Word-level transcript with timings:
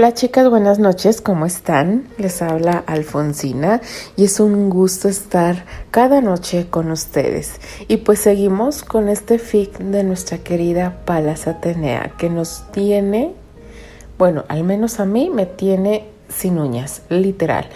Hola 0.00 0.14
chicas, 0.14 0.48
buenas 0.48 0.78
noches, 0.78 1.20
¿cómo 1.20 1.44
están? 1.44 2.08
Les 2.16 2.40
habla 2.40 2.82
Alfonsina 2.86 3.82
y 4.16 4.24
es 4.24 4.40
un 4.40 4.70
gusto 4.70 5.10
estar 5.10 5.66
cada 5.90 6.22
noche 6.22 6.68
con 6.70 6.90
ustedes. 6.90 7.60
Y 7.86 7.98
pues 7.98 8.20
seguimos 8.20 8.82
con 8.82 9.10
este 9.10 9.38
fic 9.38 9.76
de 9.76 10.02
nuestra 10.02 10.38
querida 10.38 11.02
Palas 11.04 11.46
Atenea 11.46 12.14
que 12.16 12.30
nos 12.30 12.64
tiene, 12.72 13.34
bueno, 14.16 14.46
al 14.48 14.64
menos 14.64 15.00
a 15.00 15.04
mí 15.04 15.28
me 15.28 15.44
tiene 15.44 16.06
sin 16.30 16.58
uñas, 16.58 17.02
literal, 17.10 17.66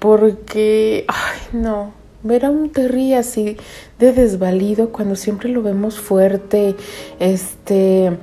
porque, 0.00 1.04
ay 1.06 1.60
no, 1.60 1.92
ver 2.24 2.46
a 2.46 2.50
un 2.50 2.70
Terry 2.70 3.14
así 3.14 3.56
de 4.00 4.12
desvalido 4.12 4.90
cuando 4.90 5.14
siempre 5.14 5.48
lo 5.48 5.62
vemos 5.62 6.00
fuerte, 6.00 6.74
este, 7.20 8.18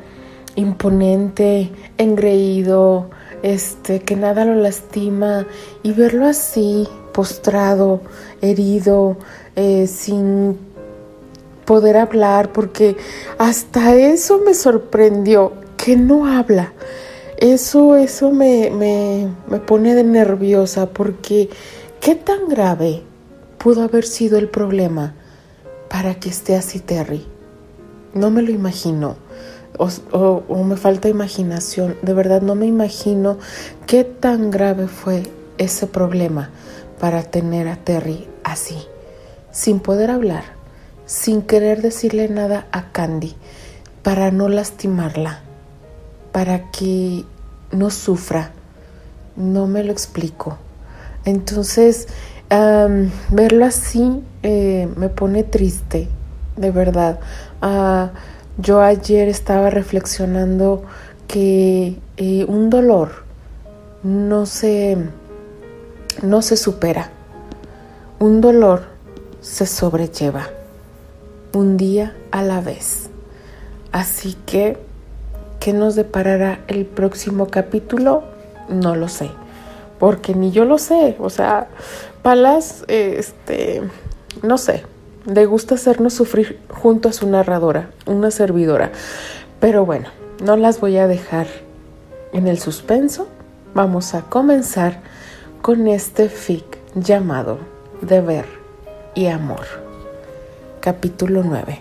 imponente, 0.57 1.71
engreído, 1.97 3.11
este, 3.45 3.99
que 3.99 4.15
nada 4.15 4.43
lo 4.43 4.55
lastima 4.55 5.45
y 5.83 5.91
verlo 5.91 6.25
así, 6.25 6.87
postrado, 7.13 8.01
herido, 8.41 9.17
eh, 9.55 9.85
sin 9.85 10.57
poder 11.63 11.95
hablar, 11.97 12.51
porque 12.51 12.97
hasta 13.37 13.95
eso 13.95 14.39
me 14.43 14.55
sorprendió, 14.55 15.53
que 15.77 15.95
no 15.95 16.25
habla. 16.25 16.73
Eso, 17.37 17.95
eso 17.95 18.31
me, 18.31 18.71
me, 18.71 19.27
me 19.47 19.59
pone 19.59 19.93
de 19.93 20.03
nerviosa, 20.03 20.89
porque 20.89 21.47
¿qué 22.01 22.15
tan 22.15 22.49
grave 22.49 23.03
pudo 23.59 23.83
haber 23.83 24.05
sido 24.05 24.39
el 24.39 24.49
problema 24.49 25.13
para 25.87 26.15
que 26.15 26.29
esté 26.29 26.55
así 26.55 26.79
Terry? 26.79 27.23
No 28.15 28.31
me 28.31 28.41
lo 28.41 28.49
imagino 28.49 29.17
o, 29.77 30.63
me 30.63 30.77
falta 30.77 31.09
imaginación. 31.09 31.95
De 32.01 32.13
verdad 32.13 32.41
no 32.41 32.55
me 32.55 32.65
imagino 32.65 33.37
qué 33.87 34.03
tan 34.03 34.51
grave 34.51 34.87
fue 34.87 35.23
ese 35.57 35.87
problema 35.87 36.49
para 36.99 37.23
tener 37.23 37.67
a 37.67 37.75
Terry 37.75 38.27
así, 38.43 38.77
sin 39.51 39.79
poder 39.79 40.11
hablar, 40.11 40.43
sin 41.05 41.41
querer 41.41 41.81
decirle 41.81 42.29
nada 42.29 42.67
a 42.71 42.91
Candy, 42.91 43.35
para 44.03 44.31
no 44.31 44.49
lastimarla, 44.49 45.41
para 46.31 46.71
que 46.71 47.25
no 47.71 47.89
sufra. 47.89 48.51
No 49.35 49.67
me 49.67 49.83
lo 49.83 49.91
explico. 49.91 50.57
Entonces, 51.25 52.07
verlo 52.49 53.65
así 53.65 54.23
eh, 54.43 54.87
me 54.95 55.09
pone 55.09 55.43
triste, 55.43 56.07
de 56.55 56.71
verdad. 56.71 57.19
Ah, 57.61 58.11
yo 58.57 58.81
ayer 58.81 59.27
estaba 59.27 59.69
reflexionando 59.69 60.83
que 61.27 61.99
eh, 62.17 62.45
un 62.47 62.69
dolor 62.69 63.23
no 64.03 64.45
se, 64.45 64.97
no 66.21 66.41
se 66.41 66.57
supera. 66.57 67.11
Un 68.19 68.39
dolor 68.41 68.83
se 69.41 69.65
sobrelleva 69.65 70.47
un 71.53 71.77
día 71.77 72.15
a 72.31 72.43
la 72.43 72.61
vez. 72.61 73.09
Así 73.91 74.35
que, 74.45 74.77
¿qué 75.59 75.73
nos 75.73 75.95
deparará 75.95 76.59
el 76.67 76.85
próximo 76.85 77.47
capítulo? 77.47 78.23
No 78.69 78.95
lo 78.95 79.07
sé, 79.07 79.29
porque 79.99 80.33
ni 80.33 80.51
yo 80.51 80.65
lo 80.65 80.77
sé. 80.77 81.15
O 81.19 81.29
sea, 81.29 81.67
Palas, 82.21 82.83
este, 82.87 83.81
no 84.41 84.57
sé, 84.57 84.83
le 85.25 85.45
gusta 85.45 85.75
hacernos 85.75 86.13
sufrir 86.13 86.59
junto 86.69 87.09
a 87.09 87.13
su 87.13 87.27
narradora, 87.27 87.89
una 88.05 88.31
servidora. 88.31 88.91
Pero 89.59 89.85
bueno, 89.85 90.09
no 90.43 90.55
las 90.55 90.79
voy 90.79 90.97
a 90.97 91.07
dejar 91.07 91.47
en 92.33 92.47
el 92.47 92.59
suspenso. 92.59 93.27
Vamos 93.73 94.13
a 94.13 94.21
comenzar 94.21 95.01
con 95.61 95.87
este 95.87 96.29
fic 96.29 96.65
llamado 96.93 97.57
Deber 98.01 98.45
y 99.15 99.27
Amor. 99.27 99.65
Capítulo 100.79 101.43
9. 101.43 101.79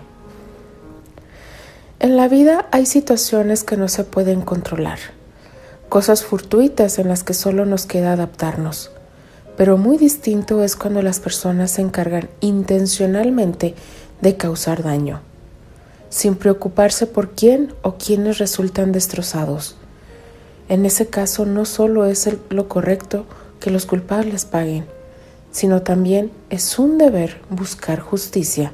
En 1.99 2.17
la 2.17 2.27
vida 2.27 2.67
hay 2.71 2.85
situaciones 2.85 3.63
que 3.63 3.77
no 3.77 3.87
se 3.87 4.03
pueden 4.03 4.41
controlar, 4.41 4.99
cosas 5.87 6.23
fortuitas 6.23 6.99
en 6.99 7.07
las 7.07 7.23
que 7.23 7.33
solo 7.33 7.65
nos 7.65 7.85
queda 7.85 8.13
adaptarnos 8.13 8.91
pero 9.57 9.77
muy 9.77 9.97
distinto 9.97 10.63
es 10.63 10.75
cuando 10.75 11.01
las 11.01 11.19
personas 11.19 11.71
se 11.71 11.81
encargan 11.81 12.29
intencionalmente 12.41 13.75
de 14.21 14.37
causar 14.37 14.83
daño, 14.83 15.21
sin 16.09 16.35
preocuparse 16.35 17.07
por 17.07 17.31
quién 17.31 17.73
o 17.81 17.95
quiénes 17.95 18.37
resultan 18.37 18.91
destrozados. 18.91 19.75
En 20.67 20.85
ese 20.85 21.07
caso 21.07 21.45
no 21.45 21.65
solo 21.65 22.05
es 22.05 22.29
lo 22.49 22.67
correcto 22.67 23.25
que 23.59 23.71
los 23.71 23.85
culpables 23.85 24.45
paguen, 24.45 24.85
sino 25.51 25.83
también 25.83 26.31
es 26.49 26.79
un 26.79 26.97
deber 26.97 27.39
buscar 27.49 27.99
justicia 27.99 28.73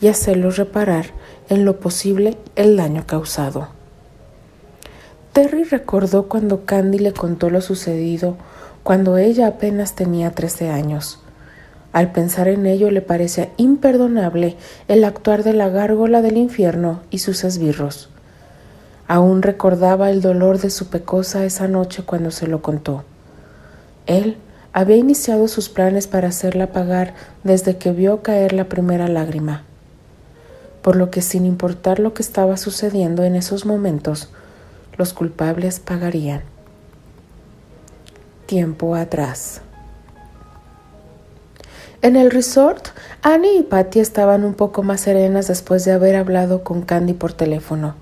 y 0.00 0.08
hacerlos 0.08 0.56
reparar 0.56 1.06
en 1.48 1.64
lo 1.64 1.78
posible 1.78 2.36
el 2.56 2.76
daño 2.76 3.06
causado. 3.06 3.68
Terry 5.32 5.64
recordó 5.64 6.28
cuando 6.28 6.64
Candy 6.64 6.98
le 6.98 7.12
contó 7.12 7.50
lo 7.50 7.60
sucedido 7.60 8.36
cuando 8.86 9.18
ella 9.18 9.48
apenas 9.48 9.96
tenía 9.96 10.30
13 10.30 10.70
años. 10.70 11.18
Al 11.92 12.12
pensar 12.12 12.46
en 12.46 12.66
ello 12.66 12.92
le 12.92 13.00
parecía 13.00 13.48
imperdonable 13.56 14.56
el 14.86 15.02
actuar 15.02 15.42
de 15.42 15.54
la 15.54 15.68
gárgola 15.68 16.22
del 16.22 16.36
infierno 16.36 17.00
y 17.10 17.18
sus 17.18 17.42
esbirros. 17.42 18.10
Aún 19.08 19.42
recordaba 19.42 20.12
el 20.12 20.20
dolor 20.20 20.60
de 20.60 20.70
su 20.70 20.86
pecosa 20.86 21.44
esa 21.44 21.66
noche 21.66 22.04
cuando 22.04 22.30
se 22.30 22.46
lo 22.46 22.62
contó. 22.62 23.02
Él 24.06 24.36
había 24.72 24.94
iniciado 24.94 25.48
sus 25.48 25.68
planes 25.68 26.06
para 26.06 26.28
hacerla 26.28 26.68
pagar 26.68 27.14
desde 27.42 27.78
que 27.78 27.90
vio 27.90 28.22
caer 28.22 28.52
la 28.52 28.68
primera 28.68 29.08
lágrima. 29.08 29.64
Por 30.82 30.94
lo 30.94 31.10
que 31.10 31.22
sin 31.22 31.44
importar 31.44 31.98
lo 31.98 32.14
que 32.14 32.22
estaba 32.22 32.56
sucediendo 32.56 33.24
en 33.24 33.34
esos 33.34 33.66
momentos, 33.66 34.28
los 34.96 35.12
culpables 35.12 35.80
pagarían 35.80 36.42
tiempo 38.46 38.94
atrás. 38.94 39.60
En 42.02 42.14
el 42.14 42.30
resort, 42.30 42.88
Annie 43.22 43.58
y 43.58 43.62
Patty 43.62 44.00
estaban 44.00 44.44
un 44.44 44.54
poco 44.54 44.82
más 44.82 45.00
serenas 45.00 45.48
después 45.48 45.84
de 45.84 45.92
haber 45.92 46.14
hablado 46.14 46.62
con 46.62 46.82
Candy 46.82 47.14
por 47.14 47.32
teléfono. 47.32 47.96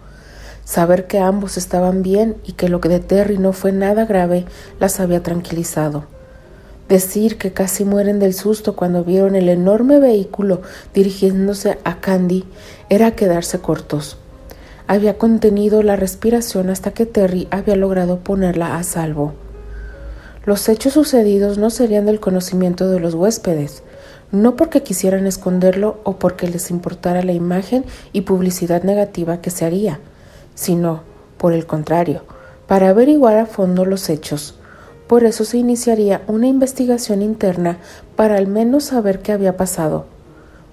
Saber 0.65 1.07
que 1.07 1.19
ambos 1.19 1.57
estaban 1.57 2.03
bien 2.03 2.37
y 2.45 2.53
que 2.53 2.69
lo 2.69 2.81
que 2.81 2.89
de 2.89 3.01
Terry 3.01 3.39
no 3.39 3.53
fue 3.53 3.73
nada 3.73 4.05
grave 4.05 4.45
las 4.81 5.01
había 5.01 5.23
tranquilizado. 5.23 6.05
Decir 6.89 7.39
que 7.39 7.53
casi 7.53 7.85
mueren 7.85 8.19
del 8.19 8.35
susto 8.35 8.77
cuando 8.77 9.05
vieron 9.05 9.37
el 9.37 9.49
enorme 9.49 9.99
vehículo 10.01 10.61
dirigiéndose 10.93 11.79
a 11.85 12.01
Candy 12.01 12.45
era 12.91 13.13
quedarse 13.13 13.61
cortos. 13.61 14.19
Había 14.87 15.17
contenido 15.17 15.83
la 15.83 15.97
respiración 15.97 16.69
hasta 16.69 16.91
que 16.91 17.07
Terry 17.07 17.49
había 17.51 17.77
logrado 17.77 18.19
ponerla 18.19 18.77
a 18.77 18.83
salvo. 18.83 19.33
Los 20.45 20.69
hechos 20.69 20.93
sucedidos 20.93 21.57
no 21.57 21.71
serían 21.71 22.05
del 22.05 22.21
conocimiento 22.21 22.91
de 22.91 23.01
los 23.01 23.15
huéspedes, 23.15 23.83
no 24.31 24.57
porque 24.57 24.83
quisieran 24.83 25.27
esconderlo 25.27 26.01
o 26.05 26.19
porque 26.19 26.49
les 26.49 26.71
importara 26.71 27.23
la 27.23 27.33
imagen 27.33 27.85
y 28.13 28.23
publicidad 28.23 28.83
negativa 28.83 29.41
que 29.41 29.51
se 29.51 29.65
haría, 29.65 30.01
sino, 30.55 31.03
por 31.39 31.55
el 31.55 31.67
contrario, 31.67 32.25
para 32.67 32.91
averiguar 32.91 33.39
a 33.39 33.47
fondo 33.47 33.87
los 33.87 34.11
hechos. 34.11 34.59
Por 35.07 35.25
eso 35.25 35.47
se 35.47 35.57
iniciaría 35.57 36.23
una 36.27 36.47
investigación 36.47 37.23
interna 37.23 37.79
para 38.15 38.37
al 38.37 38.47
menos 38.47 38.85
saber 38.85 39.21
qué 39.21 39.33
había 39.33 39.57
pasado, 39.57 40.07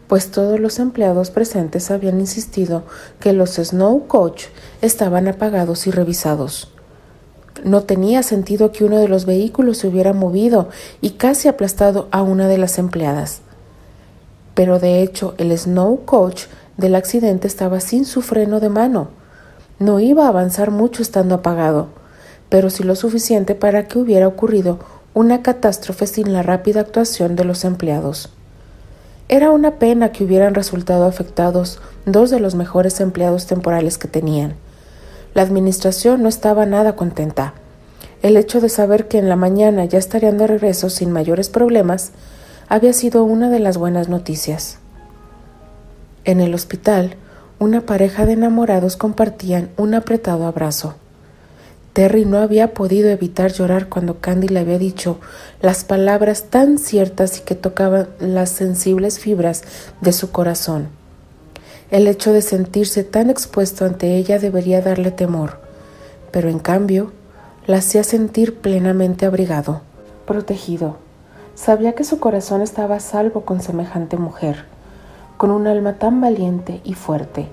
pues 0.08 0.32
todos 0.32 0.60
los 0.60 0.80
empleados 0.80 1.32
presentes 1.32 1.92
habían 1.92 2.20
insistido 2.20 2.84
que 3.22 3.32
los 3.32 3.52
Snow 3.52 4.08
Coach 4.08 4.48
estaban 4.82 5.30
apagados 5.30 5.88
y 5.88 5.92
revisados. 5.92 6.74
No 7.64 7.84
tenía 7.84 8.24
sentido 8.24 8.72
que 8.72 8.84
uno 8.86 8.98
de 8.98 9.08
los 9.08 9.26
vehículos 9.26 9.80
se 9.80 9.88
hubiera 9.88 10.14
movido 10.14 10.70
y 11.02 11.12
casi 11.12 11.48
aplastado 11.48 12.08
a 12.12 12.22
una 12.22 12.48
de 12.48 12.58
las 12.58 12.80
empleadas. 12.80 13.42
Pero 14.54 14.80
de 14.80 15.02
hecho 15.02 15.36
el 15.38 15.58
Snow 15.58 16.06
Coach 16.06 16.46
del 16.78 16.96
accidente 16.96 17.48
estaba 17.48 17.80
sin 17.80 18.06
su 18.06 18.22
freno 18.22 18.60
de 18.60 18.70
mano. 18.70 19.10
No 19.80 20.00
iba 20.00 20.26
a 20.26 20.30
avanzar 20.30 20.72
mucho 20.72 21.02
estando 21.02 21.36
apagado, 21.36 21.88
pero 22.50 22.70
sí 22.70 22.84
lo 22.84 22.96
suficiente 22.96 23.56
para 23.56 23.88
que 23.88 24.00
hubiera 24.00 24.28
ocurrido 24.28 24.80
una 25.14 25.42
catástrofe 25.42 26.08
sin 26.08 26.34
la 26.34 26.42
rápida 26.42 26.82
actuación 26.82 27.36
de 27.36 27.46
los 27.46 27.66
empleados. 27.66 28.30
Era 29.28 29.52
una 29.52 29.76
pena 29.76 30.12
que 30.12 30.24
hubieran 30.24 30.56
resultado 30.56 31.06
afectados 31.06 31.80
dos 32.06 32.30
de 32.30 32.40
los 32.40 32.56
mejores 32.56 33.00
empleados 33.00 33.46
temporales 33.46 33.98
que 33.98 34.08
tenían. 34.08 34.56
La 35.34 35.44
administración 35.44 36.24
no 36.24 36.30
estaba 36.30 36.66
nada 36.66 36.96
contenta. 36.96 37.54
El 38.22 38.38
hecho 38.38 38.62
de 38.62 38.70
saber 38.70 39.08
que 39.08 39.18
en 39.18 39.30
la 39.30 39.36
mañana 39.36 39.86
ya 39.86 39.98
estarían 39.98 40.38
de 40.38 40.48
regreso 40.48 40.90
sin 40.90 41.12
mayores 41.12 41.50
problemas 41.50 42.12
había 42.68 42.94
sido 42.94 43.24
una 43.24 43.50
de 43.50 43.60
las 43.60 43.78
buenas 43.78 44.10
noticias. 44.10 44.78
En 46.24 46.40
el 46.40 46.54
hospital, 46.54 47.16
una 47.60 47.82
pareja 47.82 48.26
de 48.26 48.34
enamorados 48.34 48.98
compartían 48.98 49.70
un 49.78 49.94
apretado 49.94 50.46
abrazo. 50.46 50.96
Terry 51.94 52.26
no 52.26 52.38
había 52.38 52.74
podido 52.74 53.10
evitar 53.10 53.52
llorar 53.52 53.90
cuando 53.90 54.20
Candy 54.20 54.48
le 54.48 54.62
había 54.62 54.78
dicho 54.78 55.20
las 55.62 55.84
palabras 55.84 56.46
tan 56.50 56.78
ciertas 56.78 57.40
y 57.40 57.42
que 57.42 57.56
tocaban 57.56 58.08
las 58.20 58.50
sensibles 58.50 59.20
fibras 59.20 59.64
de 60.00 60.14
su 60.14 60.32
corazón. 60.32 61.01
El 61.92 62.08
hecho 62.08 62.32
de 62.32 62.42
sentirse 62.42 63.04
tan 63.04 63.30
expuesto 63.30 63.84
ante 63.84 64.16
ella 64.16 64.40
debería 64.40 64.82
darle 64.82 65.12
temor, 65.12 65.60
pero 66.32 66.48
en 66.48 66.60
cambio 66.60 67.12
la 67.68 67.80
hacía 67.80 68.06
sentir 68.06 68.60
plenamente 68.60 69.26
abrigado, 69.26 69.82
protegido. 70.26 70.96
Sabía 71.54 71.94
que 71.94 72.06
su 72.06 72.22
corazón 72.22 72.62
estaba 72.62 72.96
a 72.96 73.00
salvo 73.02 73.42
con 73.42 73.62
semejante 73.62 74.16
mujer, 74.16 74.64
con 75.36 75.52
un 75.52 75.68
alma 75.68 75.96
tan 75.96 76.22
valiente 76.22 76.80
y 76.86 76.94
fuerte. 76.94 77.50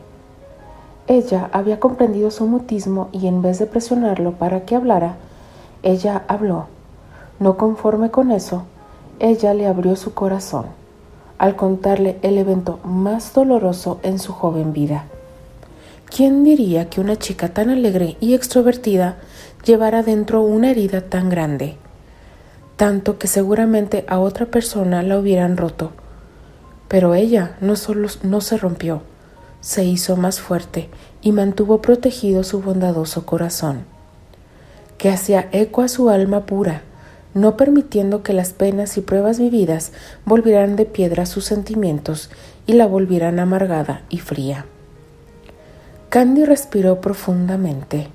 Ella 1.09 1.51
había 1.51 1.81
comprendido 1.81 2.31
su 2.31 2.47
mutismo 2.47 3.09
y 3.11 3.27
en 3.27 3.43
vez 3.43 3.59
de 3.59 3.67
presionarlo 3.67 4.35
para 4.35 4.65
que 4.65 4.77
hablara, 4.77 5.17
ella 5.83 6.23
habló. 6.29 6.67
No 7.41 7.57
conforme 7.57 8.13
con 8.13 8.31
eso, 8.31 8.63
ella 9.19 9.53
le 9.53 9.67
abrió 9.67 9.97
su 9.97 10.15
corazón 10.15 10.67
al 11.39 11.57
contarle 11.57 12.19
el 12.23 12.37
evento 12.37 12.81
más 12.85 13.33
doloroso 13.33 14.01
en 14.03 14.19
su 14.19 14.33
joven 14.33 14.73
vida. 14.73 15.07
¿Quién 16.15 16.43
diría 16.43 16.89
que 16.89 17.01
una 17.01 17.17
chica 17.17 17.49
tan 17.49 17.71
alegre 17.71 18.17
y 18.21 18.35
extrovertida 18.35 19.19
llevara 19.65 20.03
dentro 20.03 20.43
una 20.43 20.71
herida 20.71 21.03
tan 21.03 21.29
grande? 21.29 21.77
Tanto 22.77 23.19
que 23.19 23.29
seguramente 23.29 24.05
a 24.09 24.19
otra 24.19 24.47
persona 24.47 25.03
la 25.03 25.19
hubieran 25.19 25.57
roto. 25.57 25.93
Pero 26.89 27.15
ella 27.15 27.57
no 27.61 27.77
solo 27.77 28.09
no 28.23 28.41
se 28.41 28.57
rompió, 28.57 29.03
se 29.61 29.85
hizo 29.85 30.17
más 30.17 30.41
fuerte 30.41 30.89
y 31.21 31.33
mantuvo 31.33 31.83
protegido 31.83 32.45
su 32.45 32.63
bondadoso 32.63 33.27
corazón, 33.27 33.85
que 34.97 35.11
hacía 35.11 35.49
eco 35.53 35.83
a 35.83 35.89
su 35.89 36.09
alma 36.09 36.47
pura, 36.47 36.83
no 37.39 37.57
permitiendo 37.57 38.23
que 38.23 38.33
las 38.33 38.53
penas 38.53 38.97
y 38.97 39.01
pruebas 39.01 39.39
vividas 39.39 39.93
volvieran 40.25 40.77
de 40.77 40.85
piedra 40.87 41.25
sus 41.25 41.45
sentimientos 41.45 42.31
y 42.67 42.73
la 42.73 42.87
volvieran 42.87 43.39
amargada 43.39 44.03
y 44.09 44.19
fría. 44.19 44.67
Candy 46.09 46.45
respiró 46.45 47.01
profundamente. 47.01 48.09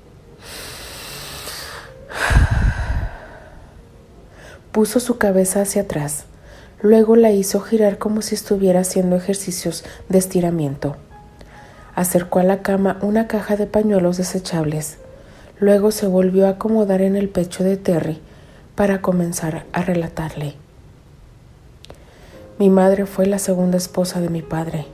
Puso 4.72 5.00
su 5.00 5.16
cabeza 5.16 5.62
hacia 5.62 5.82
atrás, 5.82 6.24
luego 6.82 7.16
la 7.16 7.30
hizo 7.30 7.60
girar 7.60 7.98
como 7.98 8.20
si 8.20 8.34
estuviera 8.34 8.80
haciendo 8.80 9.16
ejercicios 9.16 9.84
de 10.08 10.18
estiramiento. 10.18 10.96
Acercó 11.94 12.40
a 12.40 12.44
la 12.44 12.60
cama 12.62 12.98
una 13.00 13.26
caja 13.26 13.56
de 13.56 13.66
pañuelos 13.66 14.16
desechables. 14.16 14.98
Luego 15.60 15.92
se 15.92 16.08
volvió 16.08 16.46
a 16.46 16.50
acomodar 16.50 17.00
en 17.00 17.14
el 17.14 17.28
pecho 17.28 17.62
de 17.62 17.76
Terry 17.76 18.20
para 18.74 19.00
comenzar 19.00 19.66
a 19.72 19.82
relatarle. 19.82 20.54
Mi 22.58 22.70
madre 22.70 23.06
fue 23.06 23.26
la 23.26 23.38
segunda 23.38 23.76
esposa 23.76 24.20
de 24.20 24.28
mi 24.28 24.42
padre. 24.42 24.86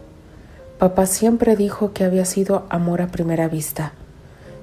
Papá 0.78 1.06
siempre 1.06 1.56
dijo 1.56 1.92
que 1.92 2.04
había 2.04 2.24
sido 2.24 2.66
amor 2.70 3.02
a 3.02 3.08
primera 3.08 3.48
vista, 3.48 3.92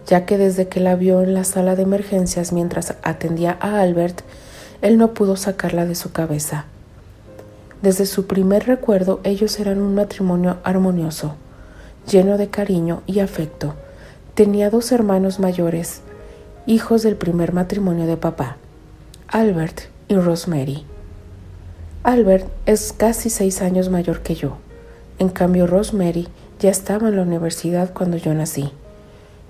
ya 0.07 0.25
que 0.25 0.37
desde 0.37 0.67
que 0.67 0.79
la 0.79 0.95
vio 0.95 1.21
en 1.21 1.33
la 1.33 1.43
sala 1.43 1.75
de 1.75 1.83
emergencias 1.83 2.53
mientras 2.53 2.95
atendía 3.03 3.57
a 3.59 3.81
Albert, 3.81 4.21
él 4.81 4.97
no 4.97 5.13
pudo 5.13 5.35
sacarla 5.35 5.85
de 5.85 5.95
su 5.95 6.11
cabeza. 6.11 6.65
Desde 7.81 8.05
su 8.05 8.25
primer 8.25 8.65
recuerdo 8.65 9.19
ellos 9.23 9.59
eran 9.59 9.79
un 9.81 9.93
matrimonio 9.93 10.57
armonioso 10.63 11.35
lleno 12.07 12.37
de 12.37 12.49
cariño 12.49 13.03
y 13.05 13.19
afecto. 13.19 13.75
Tenía 14.33 14.69
dos 14.69 14.91
hermanos 14.91 15.39
mayores, 15.39 16.01
hijos 16.65 17.03
del 17.03 17.15
primer 17.15 17.53
matrimonio 17.53 18.07
de 18.07 18.17
papá, 18.17 18.57
Albert 19.29 19.81
y 20.07 20.15
Rosemary. 20.15 20.85
Albert 22.03 22.47
es 22.65 22.93
casi 22.93 23.29
seis 23.29 23.61
años 23.61 23.89
mayor 23.89 24.21
que 24.21 24.35
yo. 24.35 24.57
En 25.19 25.29
cambio, 25.29 25.67
Rosemary 25.67 26.27
ya 26.59 26.69
estaba 26.69 27.09
en 27.09 27.17
la 27.17 27.23
universidad 27.23 27.93
cuando 27.93 28.17
yo 28.17 28.33
nací, 28.33 28.71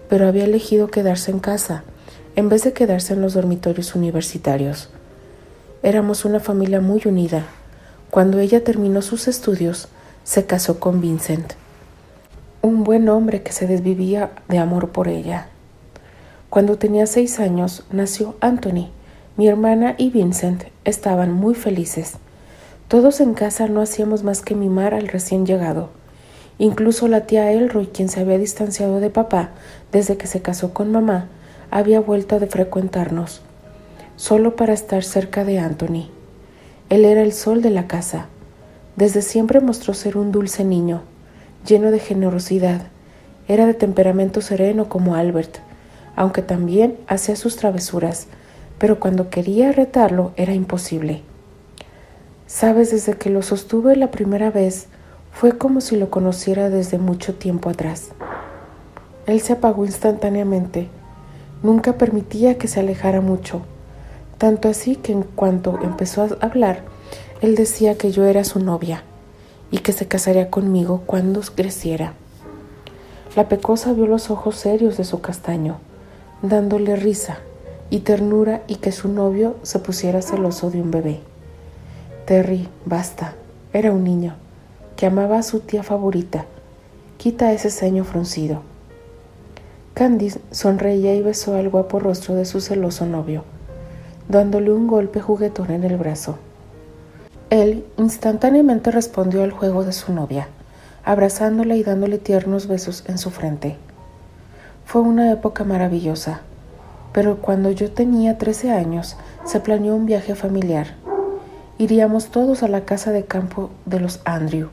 pero 0.09 0.27
había 0.27 0.45
elegido 0.45 0.87
quedarse 0.87 1.31
en 1.31 1.39
casa 1.39 1.83
en 2.35 2.49
vez 2.49 2.63
de 2.63 2.73
quedarse 2.73 3.13
en 3.13 3.21
los 3.21 3.33
dormitorios 3.33 3.93
universitarios. 3.95 4.89
Éramos 5.83 6.25
una 6.25 6.39
familia 6.39 6.81
muy 6.81 7.01
unida. 7.05 7.45
Cuando 8.09 8.39
ella 8.39 8.63
terminó 8.63 9.01
sus 9.01 9.27
estudios, 9.27 9.89
se 10.23 10.45
casó 10.45 10.79
con 10.79 11.01
Vincent 11.01 11.53
un 12.67 12.83
buen 12.83 13.07
hombre 13.09 13.43
que 13.43 13.51
se 13.51 13.67
desvivía 13.67 14.31
de 14.49 14.57
amor 14.57 14.89
por 14.89 15.07
ella. 15.07 15.47
Cuando 16.49 16.77
tenía 16.77 17.05
seis 17.07 17.39
años 17.39 17.85
nació 17.91 18.35
Anthony. 18.41 18.89
Mi 19.37 19.47
hermana 19.47 19.93
y 19.99 20.09
Vincent 20.09 20.63
estaban 20.83 21.31
muy 21.31 21.53
felices. 21.53 22.13
Todos 22.87 23.21
en 23.21 23.35
casa 23.35 23.67
no 23.67 23.81
hacíamos 23.81 24.23
más 24.23 24.41
que 24.41 24.55
mimar 24.55 24.95
al 24.95 25.07
recién 25.07 25.45
llegado. 25.45 25.91
Incluso 26.57 27.07
la 27.07 27.27
tía 27.27 27.51
Elroy, 27.51 27.85
quien 27.85 28.09
se 28.09 28.19
había 28.19 28.39
distanciado 28.39 28.99
de 28.99 29.11
papá 29.11 29.51
desde 29.91 30.17
que 30.17 30.25
se 30.25 30.41
casó 30.41 30.73
con 30.73 30.91
mamá, 30.91 31.27
había 31.69 31.99
vuelto 31.99 32.35
a 32.35 32.39
frecuentarnos, 32.39 33.41
solo 34.15 34.55
para 34.55 34.73
estar 34.73 35.03
cerca 35.03 35.43
de 35.43 35.59
Anthony. 35.59 36.09
Él 36.89 37.05
era 37.05 37.21
el 37.21 37.31
sol 37.31 37.61
de 37.61 37.69
la 37.69 37.85
casa. 37.85 38.25
Desde 38.95 39.21
siempre 39.21 39.59
mostró 39.59 39.93
ser 39.93 40.17
un 40.17 40.31
dulce 40.31 40.63
niño, 40.63 41.03
lleno 41.63 41.91
de 41.91 41.99
generosidad. 41.99 42.87
Era 43.47 43.67
de 43.67 43.75
temperamento 43.75 44.41
sereno 44.41 44.89
como 44.89 45.13
Albert, 45.13 45.59
aunque 46.15 46.41
también 46.41 46.97
hacía 47.07 47.35
sus 47.35 47.55
travesuras, 47.57 48.27
pero 48.77 48.99
cuando 48.99 49.29
quería 49.29 49.71
retarlo 49.71 50.31
era 50.35 50.53
imposible. 50.53 51.21
Sabes, 52.45 52.91
desde 52.91 53.13
que 53.13 53.29
lo 53.29 53.41
sostuve 53.41 53.95
la 53.95 54.11
primera 54.11 54.51
vez, 54.51 54.87
fue 55.31 55.57
como 55.57 55.81
si 55.81 55.97
lo 55.97 56.09
conociera 56.09 56.69
desde 56.69 56.97
mucho 56.97 57.35
tiempo 57.35 57.69
atrás. 57.69 58.09
Él 59.25 59.41
se 59.41 59.53
apagó 59.53 59.85
instantáneamente. 59.85 60.87
Nunca 61.61 61.97
permitía 61.97 62.57
que 62.57 62.67
se 62.67 62.79
alejara 62.79 63.19
mucho. 63.19 63.61
Tanto 64.37 64.69
así 64.69 64.95
que 64.95 65.11
en 65.11 65.23
cuanto 65.23 65.79
empezó 65.81 66.23
a 66.23 66.45
hablar, 66.45 66.83
él 67.41 67.55
decía 67.55 67.97
que 67.97 68.11
yo 68.11 68.25
era 68.25 68.43
su 68.43 68.59
novia 68.59 69.03
y 69.71 69.79
que 69.79 69.91
se 69.91 70.07
casaría 70.07 70.49
conmigo 70.49 71.03
cuando 71.05 71.41
creciera. 71.41 72.13
La 73.35 73.49
pecosa 73.49 73.93
vio 73.93 74.07
los 74.07 74.31
ojos 74.31 74.55
serios 74.55 74.97
de 74.97 75.03
su 75.03 75.19
castaño, 75.19 75.79
dándole 76.41 76.95
risa 76.95 77.39
y 77.89 77.99
ternura 77.99 78.61
y 78.67 78.75
que 78.75 78.91
su 78.91 79.09
novio 79.09 79.55
se 79.63 79.79
pusiera 79.79 80.21
celoso 80.21 80.69
de 80.69 80.81
un 80.81 80.91
bebé. 80.91 81.19
Terry, 82.25 82.67
basta, 82.85 83.35
era 83.73 83.91
un 83.91 84.03
niño, 84.03 84.35
que 84.95 85.05
amaba 85.05 85.37
a 85.37 85.43
su 85.43 85.61
tía 85.61 85.83
favorita. 85.83 86.45
Quita 87.17 87.53
ese 87.53 87.69
ceño 87.69 88.03
fruncido. 88.03 88.61
Candice 89.93 90.39
sonreía 90.51 91.15
y 91.15 91.21
besó 91.21 91.55
al 91.55 91.69
guapo 91.69 91.99
rostro 91.99 92.35
de 92.35 92.45
su 92.45 92.61
celoso 92.61 93.05
novio, 93.05 93.43
dándole 94.29 94.71
un 94.71 94.87
golpe 94.87 95.21
juguetón 95.21 95.71
en 95.71 95.83
el 95.83 95.97
brazo. 95.97 96.37
Él 97.49 97.85
instantáneamente 97.97 98.91
respondió 98.91 99.41
al 99.41 99.51
juego 99.51 99.85
de 99.85 99.93
su 99.93 100.11
novia, 100.11 100.49
abrazándola 101.05 101.77
y 101.77 101.83
dándole 101.83 102.17
tiernos 102.17 102.67
besos 102.67 103.05
en 103.07 103.17
su 103.17 103.31
frente. 103.31 103.77
Fue 104.85 105.01
una 105.01 105.31
época 105.31 105.63
maravillosa, 105.63 106.41
pero 107.17 107.37
cuando 107.37 107.71
yo 107.71 107.89
tenía 107.89 108.37
13 108.37 108.73
años 108.73 109.17
se 109.43 109.59
planeó 109.59 109.95
un 109.95 110.05
viaje 110.05 110.35
familiar. 110.35 110.93
Iríamos 111.79 112.27
todos 112.27 112.61
a 112.61 112.67
la 112.67 112.81
casa 112.81 113.11
de 113.11 113.25
campo 113.25 113.71
de 113.87 113.99
los 113.99 114.21
Andrew. 114.23 114.69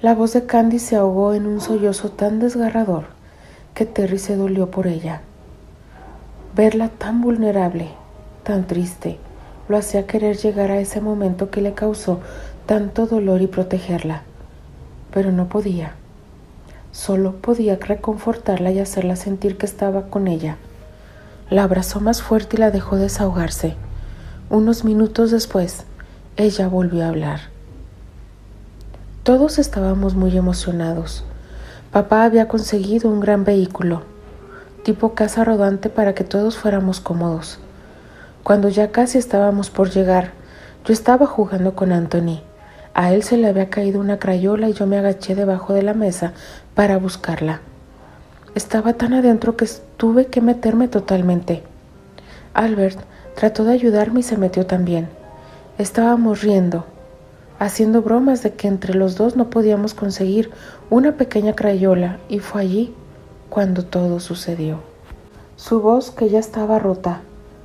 La 0.00 0.14
voz 0.14 0.32
de 0.32 0.46
Candy 0.46 0.78
se 0.78 0.96
ahogó 0.96 1.34
en 1.34 1.44
un 1.44 1.60
sollozo 1.60 2.12
tan 2.12 2.40
desgarrador 2.40 3.08
que 3.74 3.84
Terry 3.84 4.18
se 4.18 4.36
dolió 4.36 4.70
por 4.70 4.86
ella. 4.86 5.20
Verla 6.56 6.88
tan 6.88 7.20
vulnerable, 7.20 7.88
tan 8.42 8.66
triste, 8.66 9.18
lo 9.68 9.76
hacía 9.76 10.06
querer 10.06 10.38
llegar 10.38 10.70
a 10.70 10.80
ese 10.80 11.02
momento 11.02 11.50
que 11.50 11.60
le 11.60 11.74
causó 11.74 12.20
tanto 12.64 13.06
dolor 13.06 13.42
y 13.42 13.48
protegerla. 13.48 14.22
Pero 15.12 15.30
no 15.30 15.46
podía. 15.46 15.92
Solo 16.90 17.36
podía 17.36 17.76
reconfortarla 17.76 18.70
y 18.70 18.78
hacerla 18.78 19.16
sentir 19.16 19.58
que 19.58 19.66
estaba 19.66 20.06
con 20.06 20.26
ella. 20.26 20.56
La 21.50 21.64
abrazó 21.64 21.98
más 22.00 22.22
fuerte 22.22 22.56
y 22.56 22.60
la 22.60 22.70
dejó 22.70 22.94
desahogarse. 22.94 23.74
Unos 24.50 24.84
minutos 24.84 25.32
después, 25.32 25.84
ella 26.36 26.68
volvió 26.68 27.04
a 27.04 27.08
hablar. 27.08 27.40
Todos 29.24 29.58
estábamos 29.58 30.14
muy 30.14 30.36
emocionados. 30.36 31.24
Papá 31.90 32.22
había 32.22 32.46
conseguido 32.46 33.10
un 33.10 33.18
gran 33.18 33.42
vehículo, 33.42 34.02
tipo 34.84 35.14
casa 35.14 35.42
rodante 35.42 35.88
para 35.88 36.14
que 36.14 36.22
todos 36.22 36.56
fuéramos 36.56 37.00
cómodos. 37.00 37.58
Cuando 38.44 38.68
ya 38.68 38.92
casi 38.92 39.18
estábamos 39.18 39.70
por 39.70 39.90
llegar, 39.90 40.30
yo 40.84 40.92
estaba 40.92 41.26
jugando 41.26 41.74
con 41.74 41.90
Anthony. 41.90 42.42
A 42.94 43.12
él 43.12 43.24
se 43.24 43.36
le 43.36 43.48
había 43.48 43.70
caído 43.70 43.98
una 43.98 44.20
crayola 44.20 44.68
y 44.68 44.72
yo 44.72 44.86
me 44.86 44.98
agaché 44.98 45.34
debajo 45.34 45.74
de 45.74 45.82
la 45.82 45.94
mesa 45.94 46.32
para 46.76 46.96
buscarla. 46.96 47.60
Estaba 48.56 48.94
tan 48.94 49.14
adentro 49.14 49.56
que 49.56 49.68
tuve 49.96 50.26
que 50.26 50.40
meterme 50.40 50.88
totalmente. 50.88 51.62
Albert 52.52 52.98
trató 53.36 53.62
de 53.64 53.72
ayudarme 53.72 54.20
y 54.20 54.22
se 54.24 54.36
metió 54.36 54.66
también. 54.66 55.08
Estábamos 55.78 56.42
riendo, 56.42 56.84
haciendo 57.60 58.02
bromas 58.02 58.42
de 58.42 58.54
que 58.54 58.66
entre 58.66 58.94
los 58.94 59.16
dos 59.16 59.36
no 59.36 59.50
podíamos 59.50 59.94
conseguir 59.94 60.50
una 60.90 61.12
pequeña 61.12 61.54
crayola 61.54 62.18
y 62.28 62.40
fue 62.40 62.62
allí 62.62 62.94
cuando 63.50 63.84
todo 63.84 64.18
sucedió. 64.18 64.80
Su 65.54 65.80
voz, 65.80 66.10
que 66.10 66.28
ya 66.28 66.40
estaba 66.40 66.80
rota, 66.80 67.20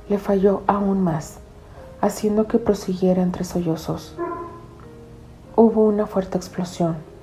le 0.08 0.18
falló 0.18 0.62
aún 0.68 1.02
más, 1.02 1.38
haciendo 2.00 2.46
que 2.46 2.58
prosiguiera 2.58 3.22
entre 3.22 3.42
sollozos. 3.42 4.14
Hubo 5.56 5.84
una 5.84 6.06
fuerte 6.06 6.38
explosión 6.38 7.15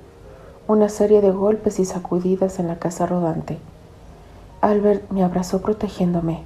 una 0.66 0.88
serie 0.88 1.20
de 1.20 1.30
golpes 1.30 1.78
y 1.78 1.84
sacudidas 1.84 2.58
en 2.58 2.68
la 2.68 2.78
casa 2.78 3.04
rodante. 3.04 3.58
Albert 4.62 5.10
me 5.10 5.22
abrazó 5.22 5.60
protegiéndome. 5.60 6.42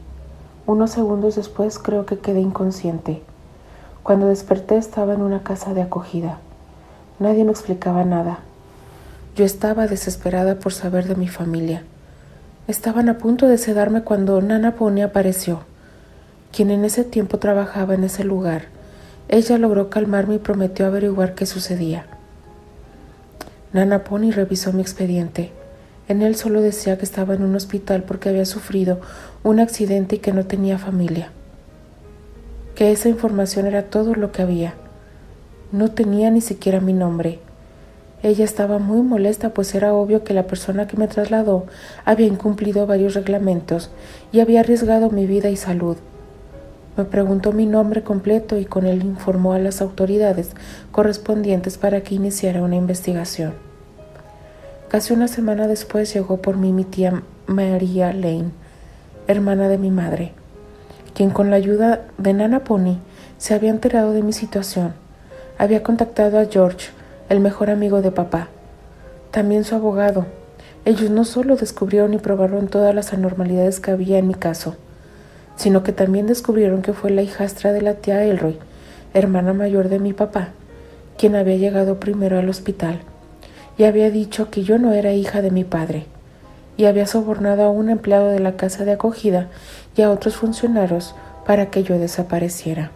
Unos 0.67 0.91
segundos 0.91 1.37
después 1.37 1.79
creo 1.79 2.05
que 2.05 2.19
quedé 2.19 2.41
inconsciente. 2.41 3.23
Cuando 4.03 4.27
desperté 4.27 4.77
estaba 4.77 5.15
en 5.15 5.23
una 5.23 5.45
casa 5.45 5.73
de 5.73 5.83
acogida. 5.83 6.39
Nadie 7.21 7.45
me 7.45 7.53
explicaba 7.53 8.05
nada. 8.05 8.41
Yo 9.37 9.45
estaba 9.45 9.87
desesperada 9.87 10.59
por 10.59 10.73
saber 10.73 11.07
de 11.07 11.15
mi 11.15 11.29
familia. 11.29 11.85
Estaban 12.67 13.09
a 13.09 13.19
punto 13.19 13.47
de 13.47 13.57
sedarme 13.57 14.03
cuando 14.03 14.43
Nana 14.43 14.75
Pony 14.75 15.03
apareció, 15.03 15.61
quien 16.53 16.73
en 16.73 16.85
ese 16.85 17.05
tiempo 17.05 17.39
trabajaba 17.39 17.95
en 17.95 18.03
ese 18.03 18.25
lugar. 18.25 18.65
Ella 19.29 19.59
logró 19.59 19.91
calmarme 19.91 20.35
y 20.35 20.39
prometió 20.39 20.87
averiguar 20.87 21.37
qué 21.37 21.47
sucedía. 21.47 22.18
Nana 23.73 24.03
Pony 24.03 24.31
revisó 24.31 24.73
mi 24.73 24.81
expediente. 24.81 25.51
En 26.09 26.23
él 26.23 26.37
solo 26.37 26.63
decía 26.63 26.97
que 26.97 27.05
estaba 27.05 27.35
en 27.35 27.43
un 27.43 27.55
hospital 27.55 28.03
porque 28.05 28.31
había 28.31 28.47
sufrido 28.47 28.99
un 29.43 29.61
accidente 29.61 30.17
y 30.17 30.19
que 30.21 30.33
no 30.33 30.47
tenía 30.47 30.79
familia. 30.79 31.31
Que 32.75 32.93
esa 32.93 33.11
información 33.11 33.67
era 33.67 33.83
todo 33.83 34.15
lo 34.15 34.33
que 34.33 34.41
había. 34.41 34.75
No 35.71 35.91
tenía 35.91 36.31
ni 36.31 36.41
siquiera 36.41 36.81
mi 36.81 36.95
nombre. 36.95 37.41
Ella 38.23 38.47
estaba 38.47 38.79
muy 38.79 39.03
molesta 39.03 39.51
pues 39.51 39.75
era 39.75 39.93
obvio 39.93 40.25
que 40.25 40.33
la 40.33 40.47
persona 40.47 40.87
que 40.89 40.97
me 40.97 41.07
trasladó 41.07 41.67
había 42.07 42.27
incumplido 42.27 42.87
varios 42.87 43.15
reglamentos 43.15 43.91
y 44.33 44.41
había 44.41 44.61
arriesgado 44.61 45.11
mi 45.11 45.27
vida 45.27 45.51
y 45.51 45.57
salud. 45.57 45.99
Me 46.99 47.05
preguntó 47.05 47.53
mi 47.53 47.65
nombre 47.65 48.03
completo 48.03 48.59
y 48.59 48.65
con 48.65 48.85
él 48.85 49.05
informó 49.05 49.53
a 49.53 49.61
las 49.61 49.81
autoridades 49.81 50.51
correspondientes 50.91 51.79
para 51.79 52.01
que 52.01 52.17
iniciara 52.17 52.61
una 52.61 52.75
investigación. 52.75 53.55
Casi 54.89 55.13
una 55.13 55.29
semana 55.29 55.69
después 55.69 56.13
llegó 56.13 56.39
por 56.39 56.57
mí 56.57 56.73
mi 56.73 56.83
tía 56.83 57.23
María 57.47 58.13
Lane, 58.13 58.51
hermana 59.29 59.69
de 59.69 59.79
mi 59.79 59.93
madre, 59.93 60.33
quien 61.15 61.31
con 61.31 61.51
la 61.51 61.57
ayuda 61.57 62.05
de 62.19 62.33
Nana 62.33 62.65
Pony 62.65 62.99
se 63.37 63.55
había 63.55 63.71
enterado 63.71 64.13
de 64.13 64.25
mi 64.25 64.33
situación. 64.33 64.93
Había 65.57 65.85
contactado 65.85 66.41
a 66.41 66.47
George, 66.47 66.89
el 67.29 67.39
mejor 67.39 67.71
amigo 67.71 68.03
de 68.03 68.11
papá, 68.11 68.49
también 69.31 69.63
su 69.63 69.77
abogado. 69.77 70.27
Ellos 70.85 71.11
no 71.11 71.25
solo 71.25 71.55
descubrieron 71.55 72.13
y 72.13 72.19
probaron 72.19 72.67
todas 72.67 72.93
las 72.93 73.13
anormalidades 73.13 73.79
que 73.79 73.93
había 73.93 74.19
en 74.19 74.27
mi 74.27 74.35
caso, 74.35 74.75
sino 75.59 75.83
que 75.83 75.93
también 75.93 76.27
descubrieron 76.27 76.83
que 76.83 76.93
fue 76.93 77.11
la 77.11 77.23
hijastra 77.23 77.73
de 77.73 77.83
la 77.83 77.95
tía 77.95 78.25
Elroy, 78.25 78.59
hermana 79.13 79.53
mayor 79.53 79.89
de 79.89 79.99
mi 79.99 80.13
papá, 80.13 80.51
quien 81.19 81.35
había 81.35 81.57
llegado 81.57 81.99
primero 81.99 82.39
al 82.39 82.49
hospital 82.49 83.01
y 83.77 83.85
había 83.85 84.11
dicho 84.11 84.51
que 84.51 84.63
yo 84.63 84.79
no 84.79 84.93
era 84.93 85.13
hija 85.13 85.43
de 85.43 85.51
mi 85.51 85.65
padre, 85.65 86.07
y 86.77 86.85
había 86.87 87.07
sobornado 87.07 87.63
a 87.63 87.71
un 87.71 87.91
empleado 87.91 88.29
de 88.29 88.41
la 88.41 88.57
casa 88.57 88.85
de 88.85 88.93
acogida 88.93 89.49
y 89.97 90.03
a 90.03 90.11
otros 90.11 90.37
funcionarios 90.37 91.15
para 91.45 91.71
que 91.71 91.83
yo 91.83 91.99
desapareciera. 91.99 92.93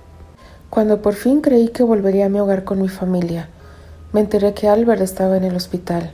Cuando 0.70 1.02
por 1.02 1.14
fin 1.14 1.40
creí 1.40 1.68
que 1.68 1.82
volvería 1.82 2.26
a 2.26 2.28
mi 2.28 2.38
hogar 2.38 2.64
con 2.64 2.80
mi 2.80 2.88
familia, 2.88 3.48
me 4.12 4.20
enteré 4.20 4.54
que 4.54 4.68
Albert 4.68 5.02
estaba 5.02 5.36
en 5.36 5.44
el 5.44 5.56
hospital. 5.56 6.10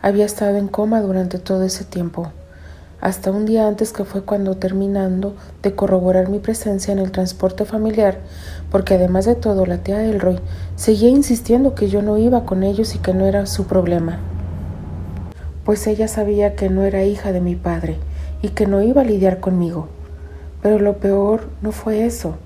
Había 0.00 0.24
estado 0.24 0.56
en 0.56 0.68
coma 0.68 1.00
durante 1.00 1.38
todo 1.38 1.64
ese 1.64 1.84
tiempo 1.84 2.32
hasta 3.00 3.30
un 3.30 3.44
día 3.44 3.68
antes 3.68 3.92
que 3.92 4.04
fue 4.04 4.22
cuando 4.22 4.56
terminando 4.56 5.34
de 5.62 5.74
corroborar 5.74 6.28
mi 6.28 6.38
presencia 6.38 6.92
en 6.92 6.98
el 6.98 7.12
transporte 7.12 7.64
familiar, 7.64 8.18
porque 8.70 8.94
además 8.94 9.26
de 9.26 9.34
todo 9.34 9.66
la 9.66 9.78
tía 9.78 10.04
Elroy 10.04 10.40
seguía 10.76 11.10
insistiendo 11.10 11.74
que 11.74 11.88
yo 11.88 12.02
no 12.02 12.16
iba 12.18 12.44
con 12.44 12.62
ellos 12.62 12.94
y 12.94 12.98
que 12.98 13.12
no 13.12 13.26
era 13.26 13.46
su 13.46 13.66
problema, 13.66 14.18
pues 15.64 15.86
ella 15.86 16.08
sabía 16.08 16.54
que 16.54 16.70
no 16.70 16.82
era 16.82 17.04
hija 17.04 17.32
de 17.32 17.40
mi 17.40 17.56
padre 17.56 17.98
y 18.40 18.50
que 18.50 18.66
no 18.66 18.82
iba 18.82 19.02
a 19.02 19.04
lidiar 19.04 19.40
conmigo. 19.40 19.88
Pero 20.62 20.78
lo 20.78 20.96
peor 20.98 21.48
no 21.60 21.72
fue 21.72 22.06
eso, 22.06 22.36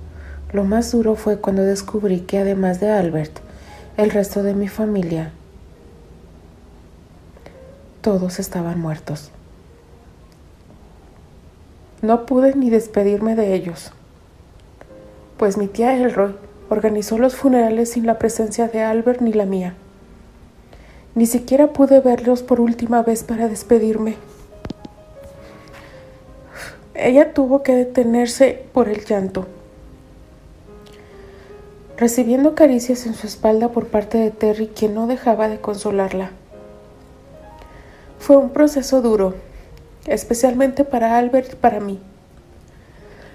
lo 0.52 0.64
más 0.64 0.90
duro 0.90 1.14
fue 1.14 1.38
cuando 1.38 1.62
descubrí 1.62 2.21
que 2.21 2.38
además 2.38 2.80
de 2.80 2.90
Albert, 2.90 3.38
el 3.97 4.11
resto 4.11 4.42
de 4.42 4.54
mi 4.54 4.69
familia, 4.69 5.30
todos 8.00 8.40
estaban 8.40 8.80
muertos. 8.80 9.30
No 12.02 12.25
pude 12.25 12.54
ni 12.54 12.71
despedirme 12.71 13.37
de 13.37 13.54
ellos, 13.54 13.92
pues 15.37 15.59
mi 15.59 15.66
tía 15.66 15.95
Elroy 15.97 16.35
organizó 16.71 17.19
los 17.19 17.37
funerales 17.37 17.90
sin 17.90 18.07
la 18.07 18.19
presencia 18.19 18.69
de 18.69 18.83
Albert 18.83 19.21
ni 19.21 19.35
la 19.35 19.45
mía. 19.45 19.75
Ni 21.14 21.26
siquiera 21.26 21.75
pude 21.75 22.00
verlos 22.00 22.42
por 22.42 22.61
última 22.61 23.02
vez 23.02 23.23
para 23.23 23.49
despedirme. 23.49 24.16
Ella 26.95 27.35
tuvo 27.35 27.62
que 27.62 27.75
detenerse 27.75 28.64
por 28.73 28.88
el 28.88 29.04
llanto. 29.04 29.47
Recibiendo 31.99 32.54
caricias 32.54 33.04
en 33.04 33.12
su 33.12 33.26
espalda 33.26 33.69
por 33.73 33.88
parte 33.88 34.16
de 34.16 34.30
Terry, 34.30 34.69
quien 34.69 34.95
no 34.95 35.07
dejaba 35.07 35.49
de 35.49 35.61
consolarla. 35.61 36.30
Fue 38.19 38.37
un 38.37 38.50
proceso 38.50 39.02
duro, 39.02 39.35
especialmente 40.07 40.85
para 40.85 41.19
Albert 41.19 41.52
y 41.52 41.57
para 41.57 41.80
mí. 41.80 42.00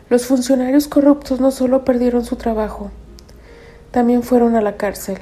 Los 0.10 0.26
funcionarios 0.26 0.88
corruptos 0.88 1.40
no 1.40 1.52
solo 1.52 1.84
perdieron 1.84 2.26
su 2.26 2.36
trabajo, 2.36 2.92
también 3.92 4.24
fueron 4.24 4.56
a 4.56 4.62
la 4.62 4.78
cárcel. 4.78 5.18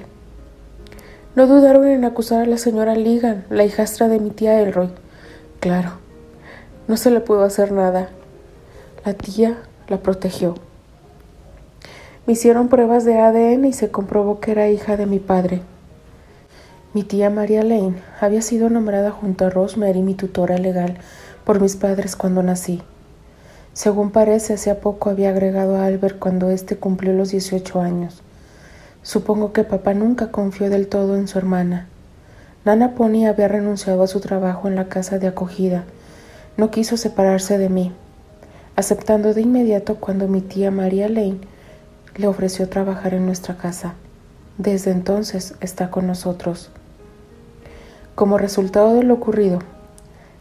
No 1.35 1.47
dudaron 1.47 1.87
en 1.87 2.05
acusar 2.05 2.41
a 2.41 2.45
la 2.45 2.57
señora 2.57 2.95
Ligan, 2.95 3.45
la 3.49 3.63
hijastra 3.63 4.07
de 4.07 4.19
mi 4.19 4.29
tía 4.31 4.59
Elroy. 4.61 4.89
Claro, 5.59 5.93
no 6.87 6.97
se 6.97 7.11
le 7.11 7.21
pudo 7.21 7.43
hacer 7.43 7.71
nada. 7.71 8.09
La 9.05 9.13
tía 9.13 9.57
la 9.87 9.97
protegió. 9.97 10.55
Me 12.25 12.33
hicieron 12.33 12.67
pruebas 12.67 13.03
de 13.03 13.19
ADN 13.19 13.65
y 13.65 13.73
se 13.73 13.91
comprobó 13.91 14.39
que 14.39 14.51
era 14.51 14.69
hija 14.69 14.95
de 14.95 15.05
mi 15.05 15.19
padre. 15.19 15.61
Mi 16.93 17.03
tía 17.03 17.29
María 17.29 17.63
Lane 17.63 17.95
había 18.21 18.41
sido 18.41 18.69
nombrada 18.69 19.11
junto 19.11 19.45
a 19.45 19.49
Rosemary, 19.49 20.01
mi 20.01 20.13
tutora 20.13 20.57
legal, 20.57 20.99
por 21.45 21.61
mis 21.61 21.75
padres 21.75 22.15
cuando 22.15 22.43
nací. 22.43 22.81
Según 23.73 24.11
parece, 24.11 24.53
hacía 24.53 24.79
poco 24.79 25.09
había 25.09 25.29
agregado 25.29 25.77
a 25.77 25.85
Albert 25.85 26.19
cuando 26.19 26.51
éste 26.51 26.77
cumplió 26.77 27.13
los 27.13 27.31
18 27.31 27.81
años. 27.81 28.21
Supongo 29.01 29.51
que 29.51 29.63
papá 29.63 29.93
nunca 29.93 30.31
confió 30.31 30.69
del 30.69 30.87
todo 30.87 31.17
en 31.17 31.27
su 31.27 31.37
hermana. 31.37 31.87
Nana 32.65 32.95
Pony 32.95 33.25
había 33.27 33.47
renunciado 33.47 34.03
a 34.03 34.07
su 34.07 34.21
trabajo 34.21 34.67
en 34.67 34.75
la 34.75 34.87
casa 34.87 35.19
de 35.19 35.27
acogida. 35.27 35.83
No 36.55 36.71
quiso 36.71 36.95
separarse 36.97 37.57
de 37.57 37.67
mí, 37.67 37.91
aceptando 38.75 39.33
de 39.33 39.41
inmediato 39.41 39.95
cuando 39.95 40.27
mi 40.27 40.39
tía 40.39 40.71
María 40.71 41.09
Lane 41.09 41.39
le 42.15 42.27
ofreció 42.27 42.69
trabajar 42.69 43.13
en 43.13 43.25
nuestra 43.25 43.57
casa. 43.57 43.95
Desde 44.57 44.91
entonces 44.91 45.55
está 45.59 45.89
con 45.89 46.05
nosotros. 46.05 46.69
Como 48.15 48.37
resultado 48.37 48.93
de 48.93 49.03
lo 49.03 49.15
ocurrido, 49.15 49.59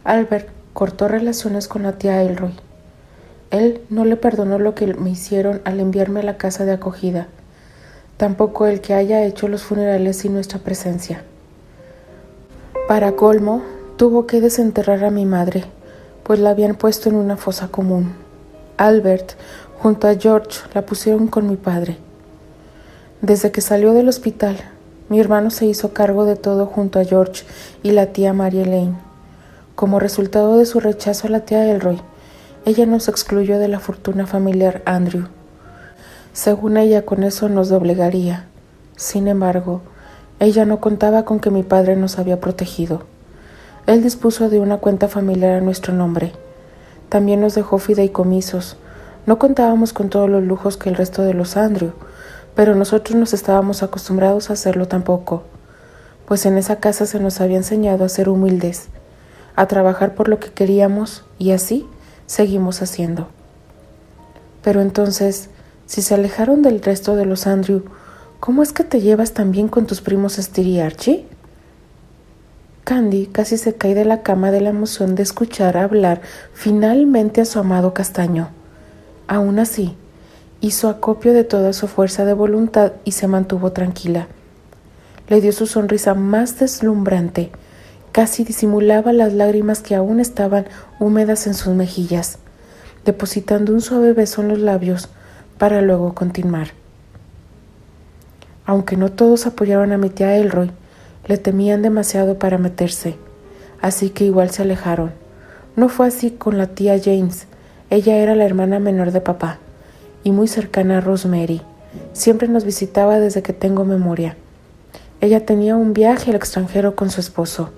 Albert 0.03 0.47
cortó 0.73 1.07
relaciones 1.07 1.67
con 1.67 1.83
la 1.83 1.93
tía 1.93 2.21
Elroy. 2.23 2.53
Él 3.51 3.81
no 3.89 4.03
le 4.05 4.15
perdonó 4.15 4.57
lo 4.57 4.73
que 4.73 4.87
me 4.95 5.11
hicieron 5.11 5.61
al 5.63 5.79
enviarme 5.79 6.21
a 6.21 6.23
la 6.23 6.37
casa 6.37 6.65
de 6.65 6.71
acogida, 6.71 7.27
tampoco 8.17 8.65
el 8.65 8.81
que 8.81 8.95
haya 8.95 9.23
hecho 9.23 9.47
los 9.47 9.63
funerales 9.63 10.17
sin 10.17 10.33
nuestra 10.33 10.59
presencia. 10.59 11.23
Para 12.87 13.13
colmo, 13.13 13.61
tuvo 13.97 14.25
que 14.25 14.41
desenterrar 14.41 15.03
a 15.03 15.11
mi 15.11 15.25
madre, 15.25 15.65
pues 16.23 16.39
la 16.39 16.49
habían 16.49 16.75
puesto 16.75 17.09
en 17.09 17.15
una 17.15 17.37
fosa 17.37 17.67
común. 17.67 18.13
Albert, 18.77 19.33
junto 19.77 20.07
a 20.07 20.15
George, 20.15 20.61
la 20.73 20.85
pusieron 20.85 21.27
con 21.27 21.47
mi 21.47 21.55
padre. 21.55 21.97
Desde 23.21 23.51
que 23.51 23.61
salió 23.61 23.93
del 23.93 24.09
hospital, 24.09 24.57
mi 25.09 25.19
hermano 25.19 25.51
se 25.51 25.65
hizo 25.65 25.93
cargo 25.93 26.25
de 26.25 26.35
todo 26.35 26.65
junto 26.65 26.99
a 26.99 27.05
George 27.05 27.43
y 27.83 27.91
la 27.91 28.07
tía 28.07 28.33
María 28.33 28.63
Elaine. 28.63 29.02
Como 29.75 29.99
resultado 29.99 30.57
de 30.57 30.65
su 30.65 30.79
rechazo 30.79 31.27
a 31.27 31.31
la 31.31 31.39
tía 31.41 31.69
Elroy, 31.69 31.99
ella 32.65 32.85
nos 32.85 33.07
excluyó 33.07 33.57
de 33.57 33.67
la 33.67 33.79
fortuna 33.79 34.27
familiar 34.27 34.83
Andrew. 34.85 35.27
Según 36.31 36.77
ella, 36.77 37.05
con 37.05 37.23
eso 37.23 37.49
nos 37.49 37.69
doblegaría. 37.69 38.45
Sin 38.95 39.27
embargo, 39.27 39.81
ella 40.39 40.65
no 40.65 40.79
contaba 40.79 41.25
con 41.25 41.39
que 41.39 41.49
mi 41.49 41.63
padre 41.63 41.95
nos 41.95 42.19
había 42.19 42.39
protegido. 42.39 43.03
Él 43.87 44.03
dispuso 44.03 44.49
de 44.49 44.59
una 44.59 44.77
cuenta 44.77 45.07
familiar 45.07 45.57
a 45.57 45.61
nuestro 45.61 45.93
nombre. 45.93 46.33
También 47.09 47.41
nos 47.41 47.55
dejó 47.55 47.79
fideicomisos. 47.79 48.77
No 49.25 49.39
contábamos 49.39 49.91
con 49.91 50.09
todos 50.09 50.29
los 50.29 50.43
lujos 50.43 50.77
que 50.77 50.89
el 50.89 50.95
resto 50.95 51.23
de 51.23 51.33
los 51.33 51.57
Andrew, 51.57 51.93
pero 52.55 52.75
nosotros 52.75 53.17
nos 53.17 53.33
estábamos 53.33 53.81
acostumbrados 53.81 54.49
a 54.49 54.53
hacerlo 54.53 54.87
tampoco, 54.87 55.43
pues 56.27 56.45
en 56.45 56.57
esa 56.57 56.77
casa 56.77 57.05
se 57.05 57.19
nos 57.19 57.41
había 57.41 57.57
enseñado 57.57 58.05
a 58.05 58.09
ser 58.09 58.29
humildes, 58.29 58.89
a 59.55 59.67
trabajar 59.67 60.15
por 60.15 60.29
lo 60.29 60.39
que 60.39 60.51
queríamos 60.51 61.23
y 61.37 61.51
así 61.51 61.85
seguimos 62.25 62.81
haciendo. 62.81 63.27
Pero 64.63 64.81
entonces, 64.81 65.49
si 65.85 66.01
se 66.01 66.13
alejaron 66.13 66.61
del 66.61 66.81
resto 66.81 67.15
de 67.15 67.25
los 67.25 67.47
Andrew, 67.47 67.83
¿cómo 68.39 68.63
es 68.63 68.73
que 68.73 68.83
te 68.83 69.01
llevas 69.01 69.33
tan 69.33 69.51
bien 69.51 69.67
con 69.67 69.85
tus 69.85 70.01
primos 70.01 70.39
Esther 70.39 70.65
y 70.65 70.79
Archie? 70.79 71.25
Candy 72.83 73.27
casi 73.27 73.57
se 73.57 73.75
cae 73.75 73.95
de 73.95 74.03
la 74.03 74.23
cama 74.23 74.51
de 74.51 74.59
la 74.59 74.69
emoción 74.69 75.15
de 75.15 75.23
escuchar 75.23 75.77
hablar 75.77 76.21
finalmente 76.53 77.39
a 77.39 77.45
su 77.45 77.59
amado 77.59 77.93
castaño. 77.93 78.49
Aún 79.27 79.59
así, 79.59 79.95
hizo 80.59 80.89
acopio 80.89 81.33
de 81.33 81.43
toda 81.43 81.71
su 81.71 81.87
fuerza 81.87 82.25
de 82.25 82.33
voluntad 82.33 82.93
y 83.05 83.11
se 83.11 83.27
mantuvo 83.27 83.71
tranquila. 83.71 84.27
Le 85.29 85.39
dio 85.39 85.53
su 85.53 85.65
sonrisa 85.65 86.13
más 86.13 86.59
deslumbrante, 86.59 87.51
casi 88.13 88.43
disimulaba 88.43 89.11
las 89.11 89.33
lágrimas 89.33 89.81
que 89.81 89.95
aún 89.95 90.19
estaban 90.19 90.67
húmedas 90.99 91.47
en 91.47 91.55
sus 91.55 91.73
mejillas, 91.73 92.37
depositando 93.05 93.73
un 93.73 93.81
suave 93.81 94.13
beso 94.13 94.41
en 94.41 94.49
los 94.49 94.59
labios 94.59 95.09
para 95.57 95.81
luego 95.81 96.13
continuar. 96.13 96.67
Aunque 98.65 98.97
no 98.97 99.11
todos 99.11 99.47
apoyaron 99.47 99.91
a 99.91 99.97
mi 99.97 100.11
tía 100.11 100.37
Elroy, 100.37 100.71
le 101.25 101.37
temían 101.39 101.81
demasiado 101.81 102.37
para 102.37 102.59
meterse, 102.59 103.17
así 103.81 104.11
que 104.11 104.25
igual 104.25 104.51
se 104.51 104.61
alejaron. 104.61 105.11
No 105.75 105.89
fue 105.89 106.07
así 106.07 106.29
con 106.29 106.59
la 106.59 106.67
tía 106.67 107.01
James. 107.03 107.47
Ella 107.89 108.17
era 108.17 108.35
la 108.35 108.45
hermana 108.45 108.77
menor 108.77 109.11
de 109.11 109.21
papá 109.21 109.57
y 110.23 110.31
muy 110.31 110.47
cercana 110.47 110.99
a 110.99 111.01
Rosemary. 111.01 111.63
Siempre 112.13 112.47
nos 112.47 112.63
visitaba 112.63 113.19
desde 113.19 113.41
que 113.41 113.53
tengo 113.53 113.85
memoria. 113.85 114.37
Ella 115.19 115.45
tenía 115.45 115.75
un 115.75 115.93
viaje 115.93 116.29
al 116.29 116.35
extranjero 116.35 116.95
con 116.95 117.09
su 117.09 117.19
esposo, 117.19 117.71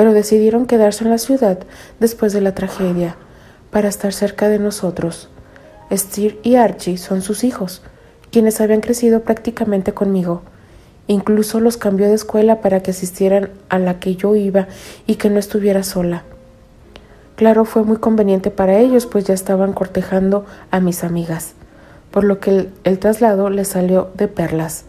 pero 0.00 0.14
decidieron 0.14 0.64
quedarse 0.64 1.04
en 1.04 1.10
la 1.10 1.18
ciudad 1.18 1.58
después 1.98 2.32
de 2.32 2.40
la 2.40 2.54
tragedia 2.54 3.16
para 3.70 3.90
estar 3.90 4.14
cerca 4.14 4.48
de 4.48 4.58
nosotros. 4.58 5.28
Steve 5.92 6.38
y 6.42 6.54
Archie 6.54 6.96
son 6.96 7.20
sus 7.20 7.44
hijos, 7.44 7.82
quienes 8.32 8.62
habían 8.62 8.80
crecido 8.80 9.20
prácticamente 9.20 9.92
conmigo 9.92 10.40
Incluso 11.06 11.60
los 11.60 11.76
cambió 11.76 12.06
de 12.06 12.14
escuela 12.14 12.62
para 12.62 12.82
que 12.82 12.92
asistieran 12.92 13.50
a 13.68 13.78
la 13.78 14.00
que 14.00 14.16
yo 14.16 14.36
iba 14.36 14.68
y 15.06 15.16
que 15.16 15.28
no 15.28 15.38
estuviera 15.38 15.82
sola. 15.82 16.22
Claro, 17.36 17.66
fue 17.66 17.82
muy 17.82 17.98
conveniente 17.98 18.50
para 18.50 18.78
ellos, 18.78 19.04
pues 19.04 19.26
ya 19.26 19.34
estaban 19.34 19.74
cortejando 19.74 20.46
a 20.70 20.80
mis 20.80 21.04
amigas, 21.04 21.52
por 22.10 22.24
lo 22.24 22.40
que 22.40 22.50
el, 22.50 22.72
el 22.84 22.98
traslado 22.98 23.50
les 23.50 23.68
salió 23.68 24.08
de 24.14 24.28
perlas. 24.28 24.86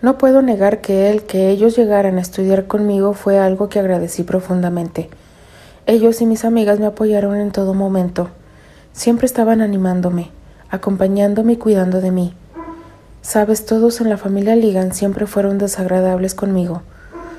No 0.00 0.16
puedo 0.16 0.42
negar 0.42 0.80
que 0.80 1.10
el 1.10 1.24
que 1.24 1.50
ellos 1.50 1.74
llegaran 1.74 2.18
a 2.18 2.20
estudiar 2.20 2.68
conmigo 2.68 3.14
fue 3.14 3.40
algo 3.40 3.68
que 3.68 3.80
agradecí 3.80 4.22
profundamente. 4.22 5.10
Ellos 5.86 6.20
y 6.20 6.26
mis 6.26 6.44
amigas 6.44 6.78
me 6.78 6.86
apoyaron 6.86 7.34
en 7.34 7.50
todo 7.50 7.74
momento. 7.74 8.28
Siempre 8.92 9.26
estaban 9.26 9.60
animándome, 9.60 10.30
acompañándome 10.70 11.54
y 11.54 11.56
cuidando 11.56 12.00
de 12.00 12.12
mí. 12.12 12.32
Sabes, 13.22 13.66
todos 13.66 14.00
en 14.00 14.08
la 14.08 14.16
familia 14.18 14.54
Ligan 14.54 14.94
siempre 14.94 15.26
fueron 15.26 15.58
desagradables 15.58 16.36
conmigo. 16.36 16.82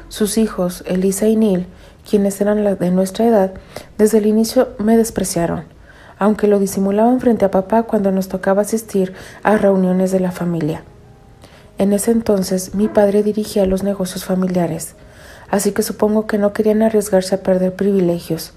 Sus 0.10 0.38
hijos, 0.38 0.84
Elisa 0.86 1.27
y 1.27 1.38
Neil, 1.38 1.65
quienes 2.10 2.41
eran 2.41 2.77
de 2.77 2.91
nuestra 2.91 3.25
edad, 3.25 3.53
desde 3.97 4.17
el 4.17 4.25
inicio 4.25 4.67
me 4.79 4.97
despreciaron, 4.97 5.63
aunque 6.17 6.47
lo 6.47 6.60
disimulaban 6.60 7.21
frente 7.21 7.45
a 7.45 7.51
papá 7.51 7.84
cuando 7.84 8.12
nos 8.12 8.27
tocaba 8.27 8.63
asistir 8.63 9.13
a 9.43 9.55
reuniones 9.55 10.12
de 10.12 10.19
la 10.19 10.31
familia. 10.31 10.84
En 11.79 11.93
ese 11.93 12.11
entonces 12.11 12.75
mi 12.75 12.89
padre 12.89 13.23
dirigía 13.23 13.65
los 13.65 13.83
negocios 13.83 14.25
familiares, 14.25 14.95
así 15.49 15.71
que 15.71 15.81
supongo 15.81 16.27
que 16.27 16.37
no 16.37 16.51
querían 16.51 16.81
arriesgarse 16.81 17.35
a 17.35 17.41
perder 17.41 17.73
privilegios. 17.73 18.51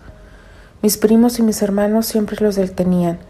Mis 0.82 0.96
primos 0.96 1.38
y 1.38 1.44
mis 1.44 1.62
hermanos 1.62 2.06
siempre 2.06 2.36
los 2.40 2.56
detenían, 2.56 3.20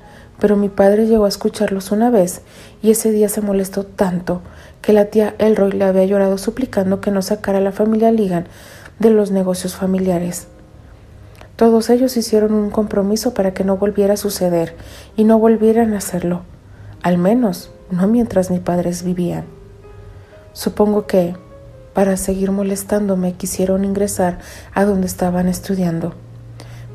pero 0.41 0.57
mi 0.57 0.71
padre 0.71 1.07
llegó 1.07 1.27
a 1.27 1.29
escucharlos 1.29 1.93
una 1.93 2.09
vez 2.09 2.41
y 2.83 2.91
ese 2.91 3.13
día 3.13 3.29
se 3.29 3.43
molestó 3.43 3.85
tanto 3.85 4.41
que 4.81 4.95
la 4.95 5.05
tía 5.05 5.35
Elroy 5.37 5.73
le 5.73 5.85
había 5.85 6.07
llorado 6.07 6.39
suplicando 6.39 7.03
que 7.03 7.11
no 7.11 7.21
sacara 7.21 7.59
a 7.59 7.61
la 7.61 7.73
familia 7.73 8.11
Ligan 8.11 8.47
de 8.99 9.11
los 9.11 9.31
negocios 9.31 9.77
familiares. 9.77 10.47
Todos 11.57 11.91
ellos 11.91 12.17
hicieron 12.17 12.55
un 12.55 12.71
compromiso 12.71 13.35
para 13.35 13.53
que 13.53 13.63
no 13.63 13.77
volviera 13.77 14.15
a 14.15 14.17
suceder 14.17 14.75
y 15.17 15.25
no 15.25 15.39
volvieran 15.39 15.93
a 15.93 15.99
hacerlo, 15.99 16.45
al 17.03 17.19
menos 17.19 17.71
no 17.91 18.09
mientras 18.09 18.51
mis 18.51 18.61
padres 18.61 19.03
vivían. 19.03 19.45
Supongo 20.53 21.07
que, 21.07 21.35
para 21.95 22.17
seguir 22.17 22.51
molestándome, 22.51 23.35
quisieron 23.35 23.85
ingresar 23.85 24.39
a 24.75 24.85
donde 24.85 25.07
estaban 25.07 25.49
estudiando, 25.49 26.15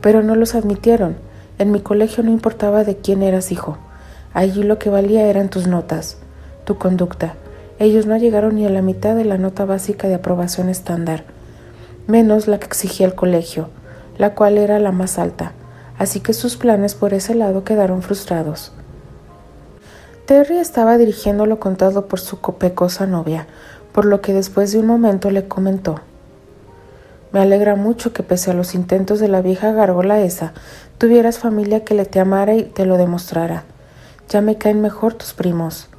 pero 0.02 0.24
no 0.24 0.36
los 0.36 0.56
admitieron 0.56 1.18
en 1.60 1.72
mi 1.72 1.80
colegio 1.80 2.24
no 2.24 2.32
importaba 2.32 2.84
de 2.84 2.98
quién 2.98 3.24
eras 3.24 3.52
hijo. 3.52 3.78
Allí 4.34 4.62
lo 4.62 4.78
que 4.78 4.92
valía 4.92 5.26
eran 5.28 5.50
tus 5.50 5.68
notas, 5.68 6.18
tu 6.66 6.78
conducta. 6.78 7.34
Ellos 7.80 8.06
no 8.06 8.16
llegaron 8.18 8.56
ni 8.56 8.66
a 8.66 8.70
la 8.70 8.84
mitad 8.84 9.16
de 9.16 9.26
la 9.26 9.38
nota 9.38 9.66
básica 9.66 10.08
de 10.08 10.16
aprobación 10.16 10.70
estándar, 10.70 11.24
menos 12.06 12.48
la 12.48 12.60
que 12.60 12.68
exigía 12.68 13.08
el 13.08 13.16
colegio, 13.16 13.70
la 14.18 14.36
cual 14.36 14.58
era 14.58 14.80
la 14.80 14.92
más 14.92 15.18
alta, 15.18 15.54
así 15.98 16.20
que 16.20 16.34
sus 16.34 16.58
planes 16.58 16.94
por 16.96 17.14
ese 17.14 17.34
lado 17.34 17.64
quedaron 17.64 18.02
frustrados. 18.02 18.72
Terry 20.28 20.60
estaba 20.60 21.00
dirigiéndolo 21.00 21.60
contado 21.60 22.06
por 22.06 22.20
su 22.20 22.40
copecosa 22.40 23.08
novia, 23.08 23.48
por 23.92 24.06
lo 24.06 24.22
que 24.22 24.34
después 24.34 24.72
de 24.72 24.78
un 24.78 24.86
momento 24.86 25.32
le 25.32 25.48
comentó 25.48 26.02
me 27.32 27.42
alegra 27.42 27.76
mucho 27.76 28.14
que 28.14 28.24
pese 28.24 28.52
a 28.52 28.54
los 28.54 28.74
intentos 28.74 29.20
de 29.20 29.28
la 29.28 29.42
vieja 29.42 29.72
gárgola 29.74 30.22
esa, 30.22 30.54
tuvieras 30.98 31.40
familia 31.40 31.84
que 31.84 31.94
le 31.94 32.06
te 32.06 32.20
amara 32.20 32.56
y 32.56 32.64
te 32.64 32.86
lo 32.86 32.98
demostrara. 32.98 33.66
Ya 34.30 34.42
me 34.42 34.58
caen 34.58 34.82
mejor 34.82 35.14
tus 35.14 35.34
primos. 35.34 35.90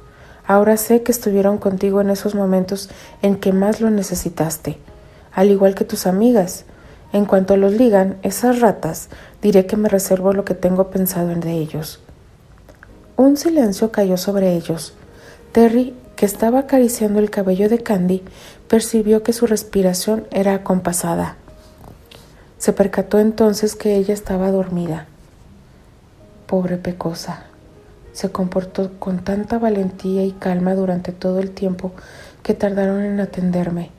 Ahora 0.45 0.75
sé 0.77 1.03
que 1.03 1.11
estuvieron 1.11 1.59
contigo 1.59 2.01
en 2.01 2.09
esos 2.09 2.33
momentos 2.33 2.89
en 3.21 3.35
que 3.35 3.53
más 3.53 3.79
lo 3.79 3.91
necesitaste, 3.91 4.79
al 5.31 5.51
igual 5.51 5.75
que 5.75 5.85
tus 5.85 6.07
amigas. 6.07 6.65
En 7.13 7.25
cuanto 7.25 7.57
los 7.57 7.73
ligan, 7.73 8.17
esas 8.23 8.59
ratas, 8.59 9.09
diré 9.41 9.67
que 9.67 9.77
me 9.77 9.89
reservo 9.89 10.33
lo 10.33 10.45
que 10.45 10.55
tengo 10.55 10.89
pensado 10.89 11.31
en 11.31 11.41
de 11.41 11.53
ellos. 11.53 12.01
Un 13.19 13.35
silencio 13.35 13.91
cayó 13.91 14.15
sobre 14.15 14.55
ellos. 14.55 14.93
Terry 15.51 15.93
que 16.15 16.25
estaba 16.25 16.59
acariciando 16.59 17.19
el 17.19 17.29
cabello 17.29 17.67
de 17.67 17.79
Candy, 17.79 18.23
percibió 18.69 19.23
que 19.23 19.33
su 19.33 19.45
respiración 19.45 20.25
era 20.31 20.53
acompasada. 20.53 21.35
Se 22.59 22.71
percató 22.71 23.19
entonces 23.19 23.75
que 23.75 23.97
ella 23.97 24.13
estaba 24.13 24.51
dormida. 24.51 25.05
Pobre 26.47 26.77
Pecosa. 26.77 27.43
Se 28.13 28.31
comportó 28.31 28.97
con 28.99 29.19
tanta 29.19 29.59
valentía 29.59 30.23
y 30.23 30.31
calma 30.31 30.73
durante 30.73 31.11
todo 31.11 31.39
el 31.39 31.51
tiempo 31.51 31.91
que 32.41 32.53
tardaron 32.53 33.01
en 33.01 33.19
atenderme. 33.19 33.89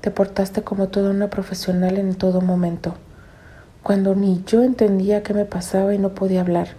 Te 0.00 0.10
portaste 0.10 0.62
como 0.62 0.88
toda 0.88 1.10
una 1.10 1.30
profesional 1.30 1.98
en 1.98 2.16
todo 2.16 2.40
momento, 2.40 2.96
cuando 3.84 4.16
ni 4.16 4.42
yo 4.44 4.64
entendía 4.64 5.22
qué 5.22 5.34
me 5.34 5.44
pasaba 5.44 5.94
y 5.94 5.98
no 5.98 6.16
podía 6.16 6.40
hablar, 6.40 6.70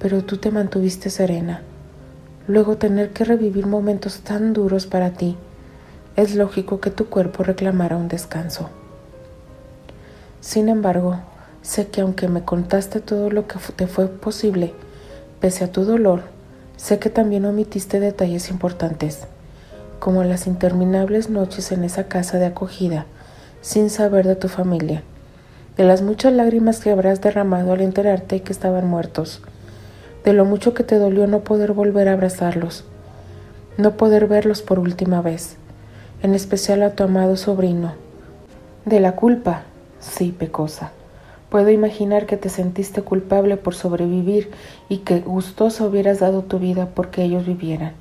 pero 0.00 0.24
tú 0.24 0.38
te 0.38 0.50
mantuviste 0.50 1.10
serena 1.10 1.62
luego 2.50 2.76
tener 2.76 3.10
que 3.10 3.24
revivir 3.24 3.66
momentos 3.66 4.20
tan 4.20 4.52
duros 4.52 4.86
para 4.86 5.12
ti, 5.12 5.36
es 6.16 6.34
lógico 6.34 6.80
que 6.80 6.90
tu 6.90 7.06
cuerpo 7.06 7.44
reclamara 7.44 7.96
un 7.96 8.08
descanso. 8.08 8.70
Sin 10.40 10.68
embargo, 10.68 11.20
sé 11.62 11.88
que 11.88 12.00
aunque 12.00 12.26
me 12.26 12.42
contaste 12.42 12.98
todo 12.98 13.30
lo 13.30 13.46
que 13.46 13.58
te 13.76 13.86
fue 13.86 14.08
posible, 14.08 14.74
pese 15.40 15.62
a 15.62 15.70
tu 15.70 15.84
dolor, 15.84 16.22
sé 16.76 16.98
que 16.98 17.08
también 17.08 17.44
omitiste 17.44 18.00
detalles 18.00 18.50
importantes, 18.50 19.28
como 20.00 20.24
las 20.24 20.48
interminables 20.48 21.30
noches 21.30 21.70
en 21.70 21.84
esa 21.84 22.08
casa 22.08 22.38
de 22.38 22.46
acogida, 22.46 23.06
sin 23.60 23.90
saber 23.90 24.26
de 24.26 24.34
tu 24.34 24.48
familia, 24.48 25.04
de 25.76 25.84
las 25.84 26.02
muchas 26.02 26.32
lágrimas 26.32 26.80
que 26.80 26.90
habrás 26.90 27.20
derramado 27.20 27.72
al 27.72 27.80
enterarte 27.80 28.42
que 28.42 28.52
estaban 28.52 28.88
muertos, 28.88 29.40
de 30.24 30.32
lo 30.32 30.44
mucho 30.44 30.74
que 30.74 30.84
te 30.84 30.98
dolió 30.98 31.26
no 31.26 31.40
poder 31.40 31.72
volver 31.72 32.08
a 32.08 32.12
abrazarlos, 32.12 32.84
no 33.76 33.96
poder 33.96 34.26
verlos 34.26 34.62
por 34.62 34.78
última 34.78 35.22
vez, 35.22 35.56
en 36.22 36.34
especial 36.34 36.82
a 36.82 36.94
tu 36.94 37.04
amado 37.04 37.36
sobrino. 37.36 37.94
De 38.84 39.00
la 39.00 39.12
culpa, 39.12 39.62
sí, 40.00 40.34
pecosa. 40.36 40.92
Puedo 41.48 41.70
imaginar 41.70 42.26
que 42.26 42.36
te 42.36 42.48
sentiste 42.48 43.02
culpable 43.02 43.56
por 43.56 43.74
sobrevivir 43.74 44.50
y 44.88 44.98
que 44.98 45.20
gustosa 45.20 45.84
hubieras 45.84 46.20
dado 46.20 46.42
tu 46.42 46.58
vida 46.58 46.88
porque 46.94 47.22
ellos 47.22 47.46
vivieran. 47.46 47.92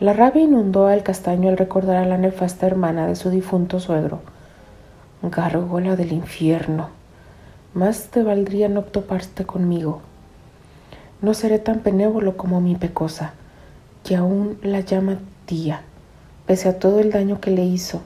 La 0.00 0.12
rabia 0.12 0.44
inundó 0.44 0.86
al 0.86 1.02
castaño 1.02 1.48
al 1.48 1.58
recordar 1.58 1.96
a 1.96 2.06
la 2.06 2.16
nefasta 2.16 2.66
hermana 2.66 3.06
de 3.06 3.16
su 3.16 3.30
difunto 3.30 3.80
suegro. 3.80 4.20
gárgola 5.22 5.96
del 5.96 6.12
infierno. 6.12 6.90
Más 7.74 8.04
te 8.08 8.22
valdría 8.22 8.68
no 8.68 8.82
toparte 8.82 9.44
conmigo. 9.44 10.00
No 11.20 11.34
seré 11.34 11.58
tan 11.58 11.82
benévolo 11.82 12.36
como 12.36 12.60
mi 12.60 12.76
pecosa, 12.76 13.32
que 14.04 14.14
aún 14.14 14.56
la 14.62 14.80
llama 14.80 15.18
tía, 15.46 15.82
pese 16.46 16.68
a 16.68 16.78
todo 16.78 17.00
el 17.00 17.10
daño 17.10 17.40
que 17.40 17.50
le 17.50 17.64
hizo. 17.64 18.02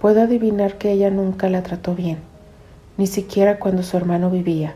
Puedo 0.00 0.22
adivinar 0.22 0.78
que 0.78 0.92
ella 0.92 1.10
nunca 1.10 1.50
la 1.50 1.62
trató 1.62 1.94
bien, 1.94 2.18
ni 2.96 3.06
siquiera 3.06 3.58
cuando 3.58 3.82
su 3.82 3.98
hermano 3.98 4.30
vivía. 4.30 4.74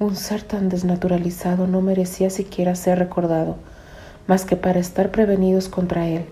Un 0.00 0.16
ser 0.16 0.42
tan 0.42 0.68
desnaturalizado 0.68 1.68
no 1.68 1.82
merecía 1.82 2.30
siquiera 2.30 2.74
ser 2.74 2.98
recordado, 2.98 3.54
más 4.26 4.44
que 4.44 4.56
para 4.56 4.80
estar 4.80 5.12
prevenidos 5.12 5.68
contra 5.68 6.08
él. 6.08 6.24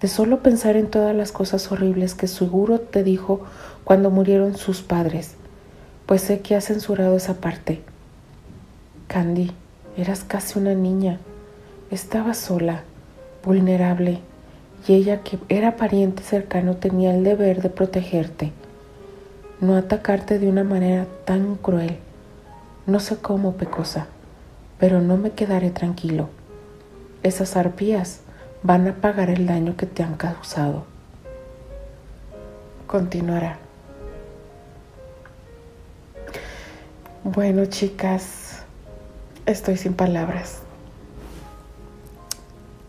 De 0.00 0.06
solo 0.06 0.40
pensar 0.40 0.76
en 0.76 0.86
todas 0.86 1.16
las 1.16 1.32
cosas 1.32 1.70
horribles 1.72 2.14
que 2.14 2.28
seguro 2.28 2.78
te 2.78 3.02
dijo 3.02 3.40
cuando 3.82 4.10
murieron 4.10 4.56
sus 4.56 4.82
padres, 4.82 5.34
pues 6.06 6.22
sé 6.22 6.40
que 6.40 6.54
ha 6.54 6.60
censurado 6.60 7.16
esa 7.16 7.34
parte. 7.34 7.82
Candy, 9.12 9.50
eras 9.98 10.24
casi 10.24 10.58
una 10.58 10.72
niña, 10.72 11.18
estaba 11.90 12.32
sola, 12.32 12.82
vulnerable, 13.44 14.20
y 14.88 14.94
ella 14.94 15.20
que 15.22 15.38
era 15.50 15.76
pariente 15.76 16.22
cercano 16.22 16.76
tenía 16.76 17.14
el 17.14 17.22
deber 17.22 17.60
de 17.60 17.68
protegerte, 17.68 18.52
no 19.60 19.76
atacarte 19.76 20.38
de 20.38 20.48
una 20.48 20.64
manera 20.64 21.06
tan 21.26 21.56
cruel. 21.56 21.98
No 22.86 23.00
sé 23.00 23.18
cómo, 23.18 23.52
Pecosa, 23.52 24.06
pero 24.78 25.02
no 25.02 25.18
me 25.18 25.32
quedaré 25.32 25.68
tranquilo. 25.68 26.30
Esas 27.22 27.54
arpías 27.58 28.20
van 28.62 28.88
a 28.88 28.94
pagar 28.94 29.28
el 29.28 29.46
daño 29.46 29.76
que 29.76 29.84
te 29.84 30.02
han 30.02 30.14
causado. 30.14 30.86
Continuará. 32.86 33.58
Bueno, 37.24 37.66
chicas, 37.66 38.41
estoy 39.46 39.76
sin 39.76 39.94
palabras 39.94 40.62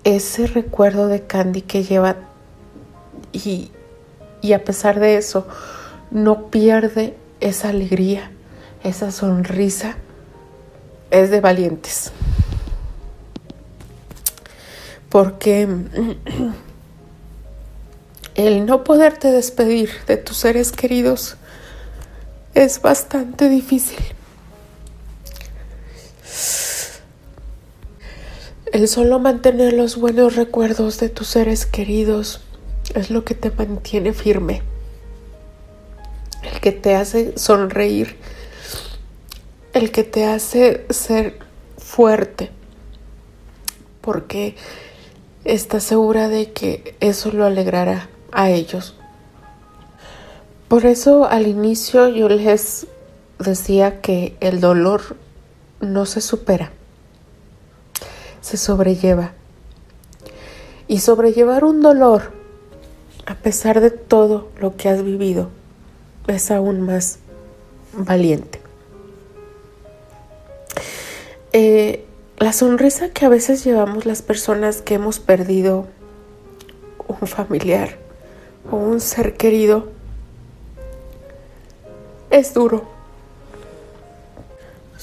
ese 0.03 0.47
recuerdo 0.47 1.07
de 1.07 1.23
Candy 1.23 1.61
que 1.61 1.83
lleva 1.83 2.15
y, 3.31 3.71
y 4.41 4.53
a 4.53 4.63
pesar 4.63 4.99
de 4.99 5.17
eso 5.17 5.47
no 6.11 6.47
pierde 6.47 7.15
esa 7.39 7.69
alegría, 7.69 8.31
esa 8.83 9.11
sonrisa, 9.11 9.95
es 11.09 11.31
de 11.31 11.41
valientes. 11.41 12.11
Porque 15.09 15.67
el 18.35 18.65
no 18.65 18.83
poderte 18.83 19.31
despedir 19.31 19.89
de 20.07 20.17
tus 20.17 20.37
seres 20.37 20.71
queridos 20.71 21.37
es 22.53 22.81
bastante 22.81 23.47
difícil. 23.47 23.99
El 28.73 28.87
solo 28.87 29.19
mantener 29.19 29.73
los 29.73 29.97
buenos 29.97 30.35
recuerdos 30.35 30.99
de 30.99 31.07
tus 31.07 31.27
seres 31.27 31.67
queridos 31.67 32.41
es 32.95 33.11
lo 33.11 33.23
que 33.23 33.35
te 33.35 33.51
mantiene 33.51 34.13
firme, 34.13 34.63
el 36.41 36.59
que 36.59 36.71
te 36.71 36.95
hace 36.95 37.37
sonreír, 37.37 38.15
el 39.73 39.91
que 39.91 40.03
te 40.03 40.25
hace 40.25 40.87
ser 40.89 41.37
fuerte, 41.77 42.49
porque 44.01 44.55
estás 45.45 45.83
segura 45.83 46.27
de 46.27 46.51
que 46.51 46.95
eso 46.99 47.31
lo 47.31 47.45
alegrará 47.45 48.09
a 48.31 48.49
ellos. 48.49 48.95
Por 50.67 50.87
eso 50.87 51.25
al 51.25 51.45
inicio 51.45 52.07
yo 52.07 52.27
les 52.27 52.87
decía 53.37 54.01
que 54.01 54.35
el 54.39 54.59
dolor 54.59 55.15
no 55.79 56.07
se 56.07 56.21
supera 56.21 56.71
se 58.43 58.57
sobrelleva. 58.57 59.31
Y 60.87 60.99
sobrellevar 60.99 61.63
un 61.63 61.81
dolor, 61.81 62.33
a 63.25 63.35
pesar 63.35 63.79
de 63.79 63.89
todo 63.89 64.49
lo 64.59 64.75
que 64.75 64.89
has 64.89 65.01
vivido, 65.01 65.49
es 66.27 66.51
aún 66.51 66.81
más 66.81 67.19
valiente. 67.93 68.61
Eh, 71.53 72.05
la 72.37 72.51
sonrisa 72.51 73.09
que 73.09 73.25
a 73.25 73.29
veces 73.29 73.63
llevamos 73.63 74.05
las 74.05 74.21
personas 74.21 74.81
que 74.81 74.95
hemos 74.95 75.19
perdido 75.19 75.87
un 77.07 77.27
familiar 77.27 77.97
o 78.69 78.75
un 78.75 78.99
ser 78.99 79.35
querido 79.35 79.87
es 82.29 82.53
duro. 82.53 82.92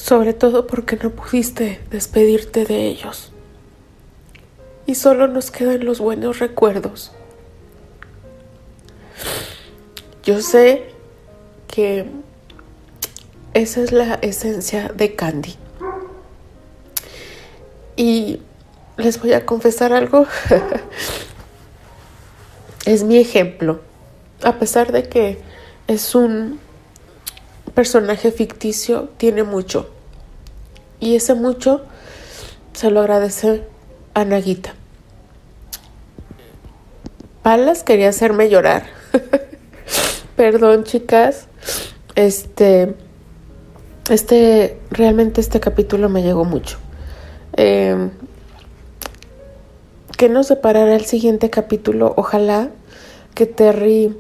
Sobre 0.03 0.33
todo 0.33 0.67
porque 0.67 0.97
no 0.97 1.11
pudiste 1.11 1.79
despedirte 1.91 2.65
de 2.65 2.87
ellos 2.87 3.33
y 4.87 4.95
solo 4.95 5.29
nos 5.29 5.51
quedan 5.51 5.85
los 5.85 6.01
buenos 6.01 6.39
recuerdos. 6.39 7.13
Yo 10.25 10.41
sé 10.41 10.87
que 11.69 12.07
esa 13.53 13.83
es 13.83 13.93
la 13.93 14.15
esencia 14.15 14.89
de 14.89 15.15
Candy. 15.15 15.57
Y 17.95 18.41
les 18.97 19.21
voy 19.21 19.35
a 19.35 19.45
confesar 19.45 19.93
algo. 19.93 20.27
es 22.87 23.05
mi 23.05 23.19
ejemplo. 23.19 23.81
A 24.43 24.59
pesar 24.59 24.93
de 24.93 25.09
que 25.09 25.39
es 25.87 26.15
un 26.15 26.59
personaje 27.75 28.33
ficticio, 28.33 29.09
tiene 29.17 29.43
mucho. 29.43 29.89
Y 31.01 31.17
ese 31.17 31.35
mucho 31.35 31.83
se 32.73 32.91
lo 32.91 33.01
agradece 33.01 33.63
a 34.15 34.25
Naguita. 34.25 34.75
Palas 37.43 37.83
quería 37.83 38.11
hacerme 38.11 38.51
llorar. 38.51 38.85
Perdón, 40.37 40.85
chicas. 40.85 41.47
Este, 42.15 42.95
este, 44.11 44.79
realmente 44.91 45.41
este 45.41 45.61
capítulo 45.61 46.09
me 46.09 46.23
llegó 46.23 46.45
mucho. 46.45 46.79
Eh, 47.57 48.11
que 50.21 50.29
nos 50.29 50.49
separará 50.49 50.97
el 50.97 51.07
siguiente 51.07 51.49
capítulo? 51.49 52.13
Ojalá 52.17 52.69
que 53.35 53.47
Terry 53.47 54.15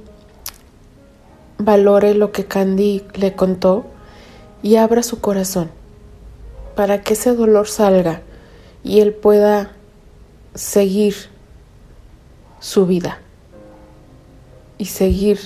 valore 1.64 2.14
lo 2.14 2.32
que 2.32 2.46
Candy 2.46 3.04
le 3.14 3.34
contó 3.34 3.84
y 4.62 4.76
abra 4.76 5.02
su 5.02 5.20
corazón 5.20 5.70
para 6.74 7.02
que 7.02 7.14
ese 7.14 7.34
dolor 7.34 7.68
salga 7.68 8.22
y 8.82 9.00
él 9.00 9.12
pueda 9.12 9.72
seguir 10.54 11.14
su 12.60 12.86
vida 12.86 13.18
y 14.78 14.86
seguir 14.86 15.38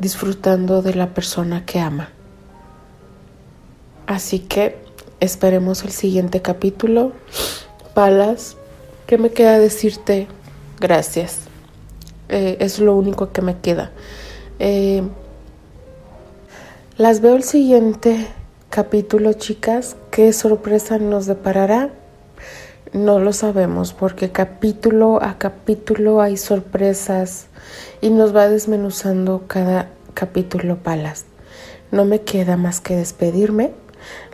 disfrutando 0.00 0.82
de 0.82 0.94
la 0.94 1.14
persona 1.14 1.64
que 1.64 1.78
ama. 1.78 2.10
Así 4.06 4.40
que 4.40 4.76
esperemos 5.20 5.84
el 5.84 5.90
siguiente 5.90 6.42
capítulo. 6.42 7.12
Palas, 7.94 8.56
¿qué 9.06 9.18
me 9.18 9.30
queda 9.30 9.58
decirte? 9.58 10.26
Gracias. 10.80 11.40
Eh, 12.28 12.56
es 12.60 12.78
lo 12.78 12.94
único 12.94 13.32
que 13.32 13.42
me 13.42 13.58
queda. 13.58 13.90
Eh, 14.58 15.02
las 16.98 17.20
veo 17.20 17.36
el 17.36 17.44
siguiente 17.44 18.26
capítulo, 18.70 19.32
chicas. 19.32 19.94
¿Qué 20.10 20.32
sorpresa 20.32 20.98
nos 20.98 21.26
deparará? 21.26 21.90
No 22.92 23.20
lo 23.20 23.32
sabemos 23.32 23.92
porque 23.92 24.32
capítulo 24.32 25.22
a 25.22 25.38
capítulo 25.38 26.20
hay 26.20 26.36
sorpresas 26.36 27.46
y 28.00 28.10
nos 28.10 28.34
va 28.34 28.48
desmenuzando 28.48 29.44
cada 29.46 29.90
capítulo 30.14 30.78
palas. 30.78 31.24
No 31.92 32.04
me 32.04 32.22
queda 32.22 32.56
más 32.56 32.80
que 32.80 32.96
despedirme. 32.96 33.70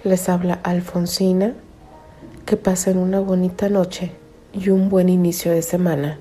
Les 0.02 0.30
habla 0.30 0.58
Alfonsina. 0.62 1.52
Que 2.46 2.56
pasen 2.56 2.96
una 2.96 3.20
bonita 3.20 3.68
noche 3.68 4.12
y 4.54 4.70
un 4.70 4.88
buen 4.88 5.10
inicio 5.10 5.52
de 5.52 5.60
semana. 5.60 6.18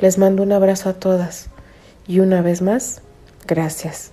Les 0.00 0.18
mando 0.18 0.42
un 0.42 0.50
abrazo 0.50 0.88
a 0.88 0.94
todas 0.94 1.50
y 2.08 2.18
una 2.18 2.42
vez 2.42 2.62
más, 2.62 3.02
gracias. 3.46 4.12